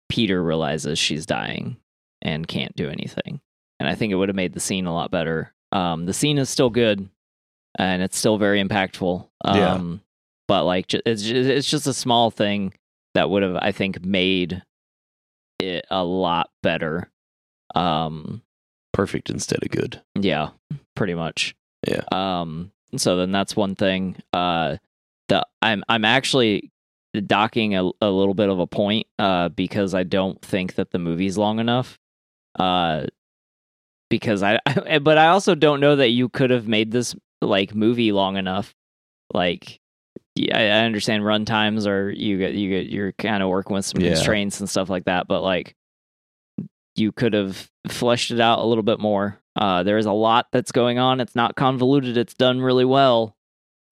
[0.08, 1.76] Peter realizes she's dying
[2.22, 3.40] and can't do anything.
[3.78, 5.54] And I think it would have made the scene a lot better.
[5.72, 7.08] Um, the scene is still good
[7.78, 9.28] and it's still very impactful.
[9.44, 9.98] Um, Yeah.
[10.50, 12.72] But like, it's ju- it's just a small thing
[13.14, 14.64] that would have, I think, made
[15.60, 17.08] it a lot better.
[17.76, 18.42] Um,
[18.92, 20.02] perfect instead of good.
[20.16, 20.48] yeah,
[20.96, 21.54] pretty much.
[21.86, 22.02] Yeah.
[22.10, 22.72] Um.
[22.96, 24.16] So then that's one thing.
[24.32, 24.78] Uh,
[25.28, 26.72] the I'm I'm actually
[27.26, 29.06] docking a, a little bit of a point.
[29.20, 31.96] Uh, because I don't think that the movie's long enough.
[32.58, 33.06] Uh,
[34.08, 34.58] because I,
[35.00, 38.74] but I also don't know that you could have made this like movie long enough.
[39.32, 39.78] Like,
[40.34, 43.74] yeah, I I understand run times are you get you get you're kind of working
[43.74, 44.10] with some Yeah.
[44.14, 45.74] constraints and stuff like that, but like
[46.96, 49.38] you could have fleshed it out a little bit more.
[49.56, 51.20] Uh, there is a lot that's going on.
[51.20, 52.16] It's not convoluted.
[52.16, 53.36] It's done really well.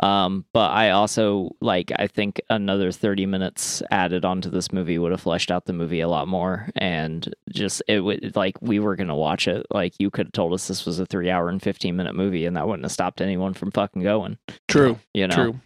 [0.01, 1.91] Um, but I also like.
[1.99, 5.99] I think another thirty minutes added onto this movie would have fleshed out the movie
[6.01, 9.66] a lot more, and just it would like we were gonna watch it.
[9.72, 12.47] Like you could have told us this was a three hour and fifteen minute movie,
[12.47, 14.39] and that wouldn't have stopped anyone from fucking going.
[14.68, 15.01] True.
[15.14, 15.34] You know.
[15.34, 15.61] True.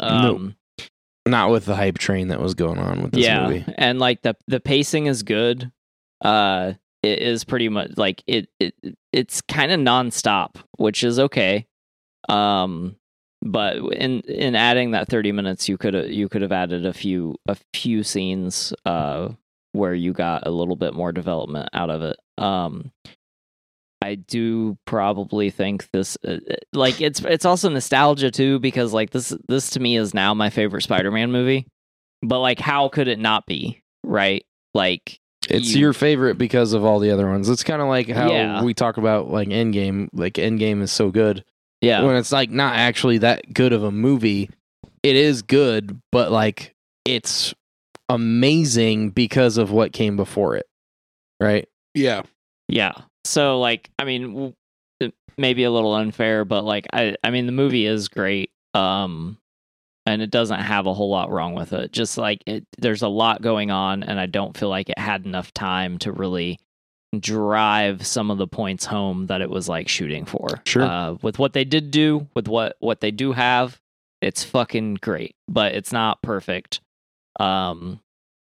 [0.00, 0.56] Um,
[1.26, 3.64] Not with the hype train that was going on with this yeah, movie.
[3.76, 5.70] and like the the pacing is good.
[6.20, 8.48] Uh, it is pretty much like it.
[8.60, 8.74] it
[9.12, 11.66] it's kind of nonstop, which is okay.
[12.28, 12.96] Um,
[13.42, 17.36] but in in adding that thirty minutes, you could you could have added a few
[17.46, 19.30] a few scenes uh
[19.72, 22.16] where you got a little bit more development out of it.
[22.38, 22.92] Um,
[24.02, 29.10] I do probably think this uh, uh, like it's it's also nostalgia too because like
[29.10, 31.66] this this to me is now my favorite Spider-Man movie.
[32.22, 34.44] But like how could it not be, right?
[34.74, 37.48] Like It's you- your favorite because of all the other ones.
[37.48, 38.62] It's kind of like how Yeah.
[38.62, 40.08] we talk about like Endgame.
[40.12, 41.44] Like Endgame is so good
[41.80, 42.02] yeah.
[42.02, 44.50] when it's like not actually that good of a movie.
[45.02, 46.74] It is good, but like
[47.04, 47.52] it's
[48.08, 50.66] amazing because of what came before it,
[51.40, 51.66] right?
[51.94, 52.22] Yeah.
[52.68, 52.92] Yeah.
[53.24, 54.54] So like I mean w-
[55.00, 58.50] it may be a little unfair, but like I I mean the movie is great.
[58.74, 59.38] Um
[60.04, 61.92] and it doesn't have a whole lot wrong with it.
[61.92, 65.24] Just like it there's a lot going on and I don't feel like it had
[65.24, 66.58] enough time to really
[67.18, 70.60] drive some of the points home that it was like shooting for.
[70.64, 70.82] Sure.
[70.82, 73.80] Uh with what they did do, with what what they do have,
[74.20, 76.80] it's fucking great, but it's not perfect.
[77.38, 78.00] Um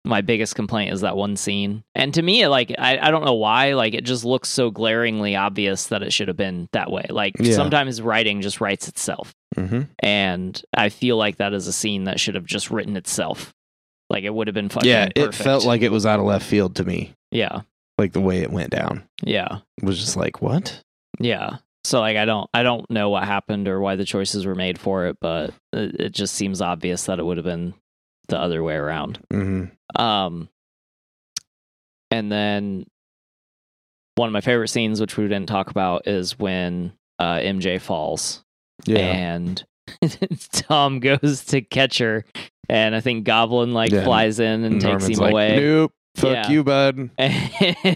[0.07, 1.83] my biggest complaint is that one scene.
[1.95, 5.35] And to me, like I, I don't know why, like it just looks so glaringly
[5.35, 7.05] obvious that it should have been that way.
[7.09, 7.53] Like Yeah.
[7.53, 9.33] sometimes writing just writes itself.
[9.55, 9.81] Mm-hmm.
[9.99, 13.53] And I feel like that is a scene that should have just written itself.
[14.09, 15.35] Like it would have been fucking Yeah, it perfect.
[15.43, 17.13] felt like it was out of left field to me.
[17.31, 17.61] Yeah.
[17.97, 19.59] Like the way it went down Yeah.
[19.77, 20.81] it was just like what?
[21.19, 21.57] Yeah.
[21.83, 24.77] So like I don't I don't know what happened or why the choices were made
[24.79, 27.73] for it, but it, it just seems obvious that it would have been
[28.27, 29.19] the other way around.
[29.31, 30.01] Mm-hmm.
[30.01, 30.49] Um,
[32.11, 32.85] and then
[34.15, 38.43] one of my favorite scenes, which we didn't talk about, is when uh, MJ falls
[38.85, 39.63] Yeah, and
[40.51, 42.25] Tom goes to catch her,
[42.69, 44.03] and I think Goblin like Yeah.
[44.03, 45.59] flies in and takes him like, away.
[45.59, 45.93] Nope.
[46.15, 46.49] Fuck Yeah.
[46.49, 47.09] you, bud.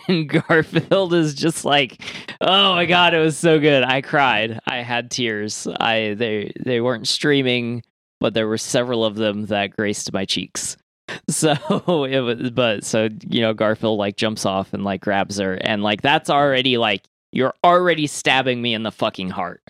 [0.07, 2.01] And Garfield is just like,
[2.39, 3.83] oh my god, it was so good.
[3.83, 4.59] I cried.
[4.67, 5.65] I had tears.
[5.67, 7.81] I they they weren't streaming,
[8.22, 10.77] but there were several of them that graced my cheeks.
[11.30, 15.56] So it was, but so you know, Garfield like jumps off and like grabs her,
[15.56, 17.03] and like that's already like
[17.34, 19.61] you're already stabbing me in the fucking heart.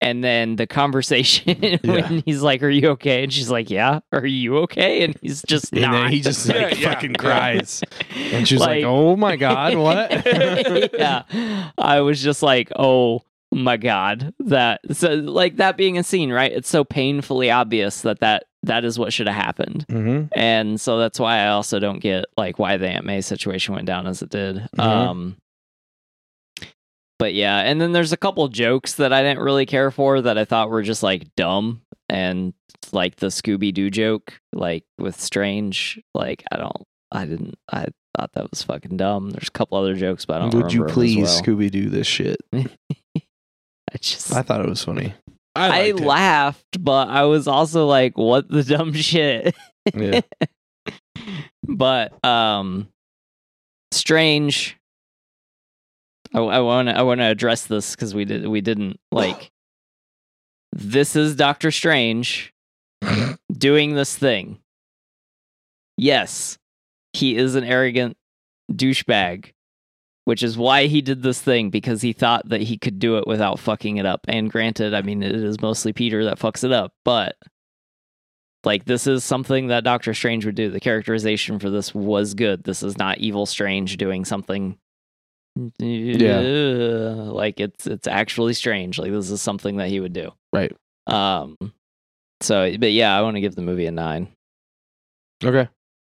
[0.00, 1.78] And then the conversation Yeah.
[1.82, 5.02] when he's like, "Are you okay?" and she's like, "Yeah." Are you okay?
[5.02, 6.10] And he's just And not.
[6.10, 7.16] he just like yeah, fucking yeah.
[7.18, 7.82] cries.
[8.16, 10.10] And she's like, "Oh my god, what?"
[10.94, 11.70] yeah.
[11.76, 13.22] I was just like, oh
[13.54, 14.34] my god.
[14.40, 16.52] That so like that being a scene, right?
[16.52, 19.86] It's so painfully obvious that that that is what should have happened.
[19.88, 20.28] Mhm.
[20.34, 23.86] And so that's why I also don't get like why the Aunt May situation went
[23.86, 24.66] down as it did.
[24.76, 24.80] Mhm.
[24.84, 25.36] Um
[27.18, 30.36] but yeah, and then there's a couple jokes that I didn't really care for that
[30.36, 32.52] I thought were just like dumb and
[32.92, 36.00] like the Scooby Doo joke, like with Strange.
[36.14, 36.82] Like I don't,
[37.12, 37.86] I didn't, I
[38.18, 39.30] thought that was fucking dumb.
[39.30, 41.42] There's a couple other jokes, but I don't Would you remember 'em as please well.
[41.42, 42.38] Scooby Doo this shit?
[43.96, 45.14] I just, I thought it was funny.
[45.56, 49.54] I, I, laughed, but I was also like, what the dumb shit.
[49.94, 50.20] Yeah.
[51.66, 52.88] but um
[53.92, 54.76] strange
[56.34, 59.50] i want to i want to address this cuz we did we didn't like
[60.72, 62.52] this is doctor strange
[63.52, 64.58] doing this thing
[65.96, 66.58] yes
[67.12, 68.16] he is an arrogant
[68.72, 69.52] douchebag
[70.24, 73.26] which is why he did this thing because he thought that he could do it
[73.26, 76.72] without fucking it up and granted i mean it is mostly peter that fucks it
[76.72, 77.36] up but
[78.64, 80.70] like this is something that Doctor Strange would do.
[80.70, 82.64] The characterization for this was good.
[82.64, 84.78] This is not evil Strange doing something
[85.78, 86.38] Yeah.
[86.40, 88.98] like it's it's actually strange.
[88.98, 90.30] Like this is something that he would do.
[90.50, 90.74] Right.
[91.06, 91.58] Um
[92.40, 94.28] so but yeah, I want to give the movie a 9.
[95.44, 95.68] Okay.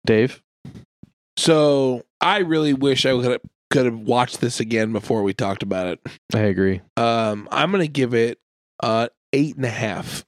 [0.06, 0.40] Dave?
[1.36, 3.40] So I really wish I could have,
[3.70, 6.00] could have watched this again before we talked about it.
[6.34, 6.80] I agree.
[6.96, 8.38] Um, I'm gonna give it
[8.82, 10.24] uh eight and a half.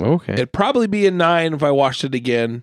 [0.00, 0.34] Okay.
[0.34, 2.62] It'd probably be a nine if I watched it again,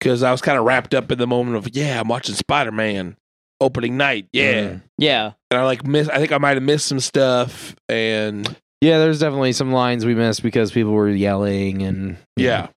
[0.00, 2.72] because I was kind of wrapped up in the moment of yeah, I'm watching Spider
[2.72, 3.16] Man
[3.60, 4.82] opening night, yeah, Mm.
[4.98, 5.32] Yeah.
[5.50, 6.08] and I like miss.
[6.08, 8.46] I think I might have missed some stuff, and
[8.82, 12.68] Yeah, there's definitely some lines we missed because people were yelling and yeah.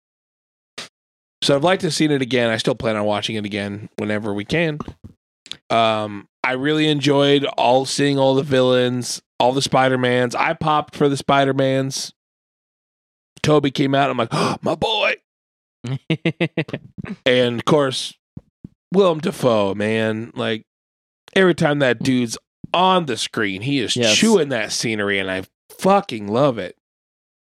[1.41, 2.49] So I'd like to have seen it again.
[2.49, 4.77] I still plan on watching it again whenever we can.
[5.69, 10.33] Um, I really enjoyed all seeing all the villains, all the Spider Mans.
[10.35, 12.13] I popped for the Spider Mans.
[13.43, 14.09] Tobey came out.
[14.09, 15.15] I'm like, oh, my boy.
[17.25, 18.13] And of course,
[18.93, 20.63] Willem Dafoe, man, like
[21.35, 22.37] every time that dude's
[22.73, 24.15] on the screen, he is Yes.
[24.15, 25.43] chewing that scenery, and I
[25.79, 26.75] fucking love it.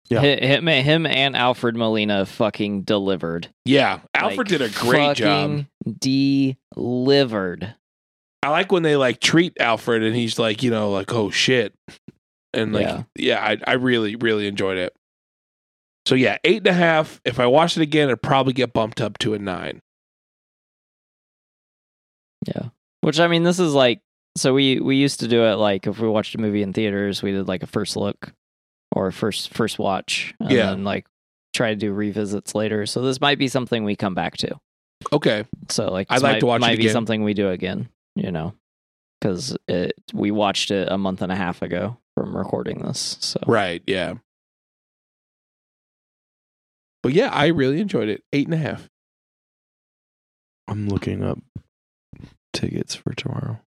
[0.09, 0.21] Yeah.
[0.23, 3.49] Him, him and Alfred Molina fucking delivered.
[3.65, 5.67] Yeah, Alfred Like, did a great job.
[6.75, 7.75] Delivered.
[8.43, 11.75] I like when they like treat Alfred, and he's like, you know, like, oh shit,
[12.55, 13.03] and like, Yeah.
[13.17, 14.95] yeah, I, I really, really enjoyed it.
[16.07, 17.21] So yeah, eight and a half.
[17.25, 19.81] If I watched it again, it'd probably get bumped up to a nine.
[22.47, 22.69] Yeah.
[23.03, 24.01] Which I mean, this is like
[24.37, 27.23] so we we used to do it like if we watched a movie in theaters,
[27.23, 28.33] we did like a first look
[28.93, 30.67] or first first watch, and Yeah.
[30.67, 31.07] then like
[31.55, 32.87] try to do revisits later.
[32.87, 34.59] So this might be something we come back to.
[35.13, 36.93] Okay, So like I'd like might, to watch it might be again.
[36.93, 37.89] something we do again.
[38.21, 38.55] You know,
[39.21, 43.17] because it we watched it a month and a half ago from recording this.
[43.21, 44.15] So right, yeah.
[47.03, 48.23] But yeah, I really enjoyed it.
[48.33, 48.89] Eight and a half.
[50.69, 51.39] I'm looking up
[52.53, 53.61] tickets for tomorrow.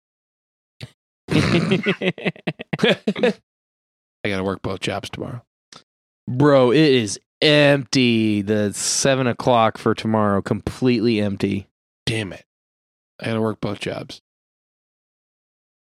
[1.31, 2.33] I
[4.25, 5.41] got to work both jobs tomorrow.
[6.29, 8.41] Bro, it is empty.
[8.41, 11.67] The seven o'clock for tomorrow, completely empty.
[12.05, 12.45] Damn it.
[13.19, 14.21] I got to work both jobs.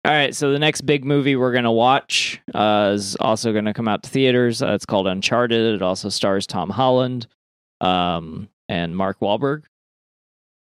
[0.02, 3.86] All right, so the next big movie we're gonna watch uh, is also gonna come
[3.86, 4.62] out to theaters.
[4.62, 5.74] Uh, it's called Uncharted.
[5.74, 7.26] It also stars Tom Holland
[7.82, 9.64] um, and Mark Wahlberg.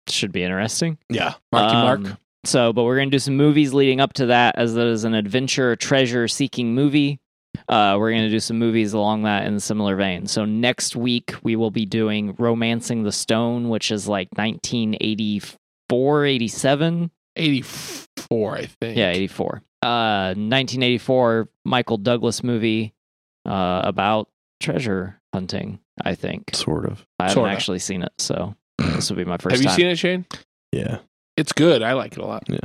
[0.07, 0.97] Should be interesting.
[1.09, 1.33] Yeah.
[1.51, 2.17] Marky Um, Mark.
[2.45, 5.13] So, but we're gonna do some movies leading up to that, as that is an
[5.15, 7.19] adventure treasure seeking movie.
[7.67, 10.27] Uh, we're gonna do some movies along that in a similar vein.
[10.27, 17.11] So next week we will be doing Romancing the Stone, which is like 1984, 87.
[17.37, 18.97] 84, I think.
[18.97, 19.61] Yeah, 84.
[19.81, 22.93] Uh 1984 Michael Douglas movie
[23.47, 24.29] uh about
[24.59, 26.51] treasure hunting, I think.
[26.55, 27.05] Sort of.
[27.19, 27.51] I haven't Sorta.
[27.51, 29.75] actually seen it, so this will be my first Have you time.
[29.75, 30.25] seen it, Shane?
[30.71, 30.99] Yeah.
[31.37, 31.81] It's good.
[31.83, 32.43] I like it a lot.
[32.47, 32.59] Yeah.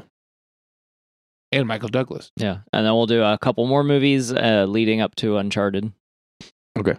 [1.52, 2.30] And Michael Douglas.
[2.36, 2.58] Yeah.
[2.72, 5.92] And then we'll do a couple more movies uh leading up to Uncharted.
[6.78, 6.94] Okay.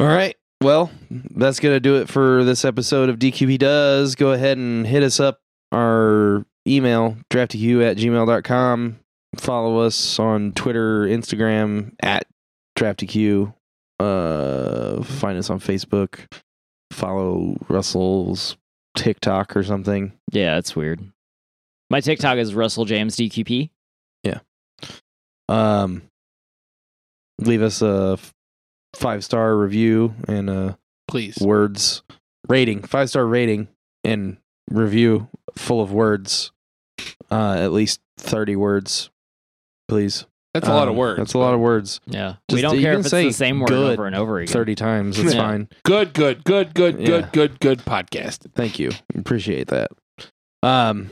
[0.00, 0.34] All right.
[0.60, 4.14] well, that's going to do it for this episode of DQB Does.
[4.16, 5.40] Go ahead and hit us up.
[5.72, 8.98] Our email, draftyq at gmail.com.
[9.36, 12.26] Follow us on Twitter, Instagram, at
[12.78, 13.54] draftyq.
[13.98, 16.30] Uh, find us on Facebook.
[16.92, 18.56] Follow Russell's
[18.96, 20.12] TikTok or something.
[20.30, 21.00] Yeah, it's weird.
[21.88, 23.70] My TikTok is Russell James DQP.
[24.22, 24.40] Yeah.
[25.48, 26.02] Um,
[27.38, 28.18] leave us a
[28.94, 30.78] five star review and a
[31.08, 31.38] Please.
[31.40, 32.02] words
[32.48, 33.68] rating, five star rating
[34.04, 34.36] and
[34.70, 36.52] review full of words.
[37.30, 39.10] Uh, at least thirty words,
[39.88, 40.26] please.
[40.54, 41.16] That's a lot of Um, words.
[41.16, 41.98] That's a lot of words.
[42.06, 44.06] Yeah, Just- we don't you care can if it's say the same word good over
[44.06, 44.52] and over again.
[44.52, 45.40] Thirty times, it's Yeah.
[45.40, 45.68] fine.
[45.84, 47.06] Good, good, good, good, Yeah.
[47.06, 48.46] good, good, good podcast.
[48.54, 48.90] Thank you.
[49.16, 49.90] Appreciate that.
[50.62, 51.10] Um,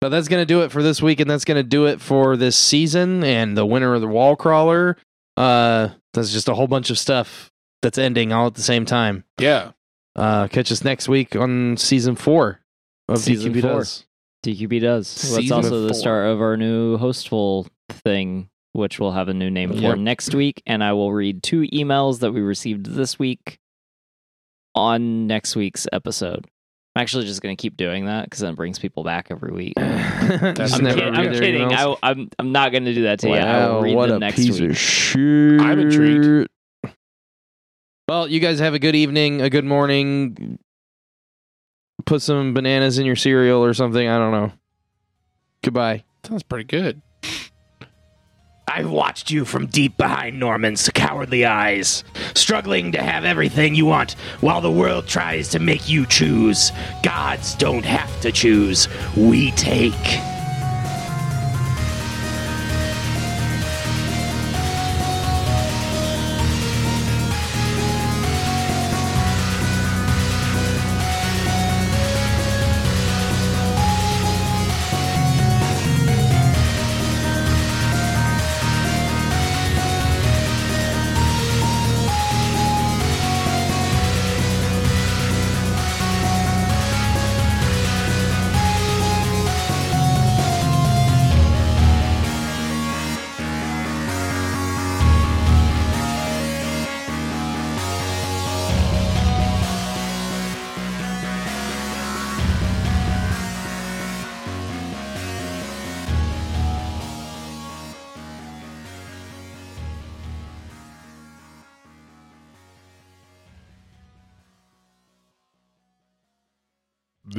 [0.00, 2.56] but that's gonna do it for this week, and that's gonna do it for this
[2.56, 4.96] season and the winner of the wall crawler.
[5.36, 7.50] Uh, that's just a whole bunch of stuff
[7.82, 9.24] that's ending all at the same time.
[9.40, 9.72] Yeah.
[10.18, 12.60] Uh, catch us next week on season four
[13.08, 13.70] of Season DQB four.
[13.78, 14.04] Does.
[14.44, 15.14] DQB does.
[15.14, 15.94] That's Season also the four.
[15.94, 20.60] start of our new hostful thing, which we'll have a new name for next week.
[20.66, 23.58] And I will read two emails that we received this week
[24.74, 26.46] on next week's episode.
[26.96, 29.52] I'm actually just going to keep doing that because then it brings people back every
[29.52, 29.74] week.
[29.78, 30.54] I'm, never
[30.94, 31.68] kid- I'm their kidding.
[31.68, 31.96] emails.
[32.02, 33.34] I, am I'm not going to do that to you.
[33.34, 34.70] I will read what them a next piece week.
[34.70, 35.60] of shit.
[35.60, 36.48] I'm intrigued.
[38.08, 40.58] Well, you guys have a good evening, a good morning.
[42.06, 44.08] Put some bananas in your cereal or something.
[44.08, 44.52] I don't know.
[45.62, 46.04] Goodbye.
[46.24, 47.02] Sounds pretty good.
[48.66, 52.02] I've watched you from deep behind Norman's cowardly eyes,
[52.34, 56.72] struggling to have everything you want while the world tries to make you choose.
[57.02, 60.37] Gods don't have to choose, we take.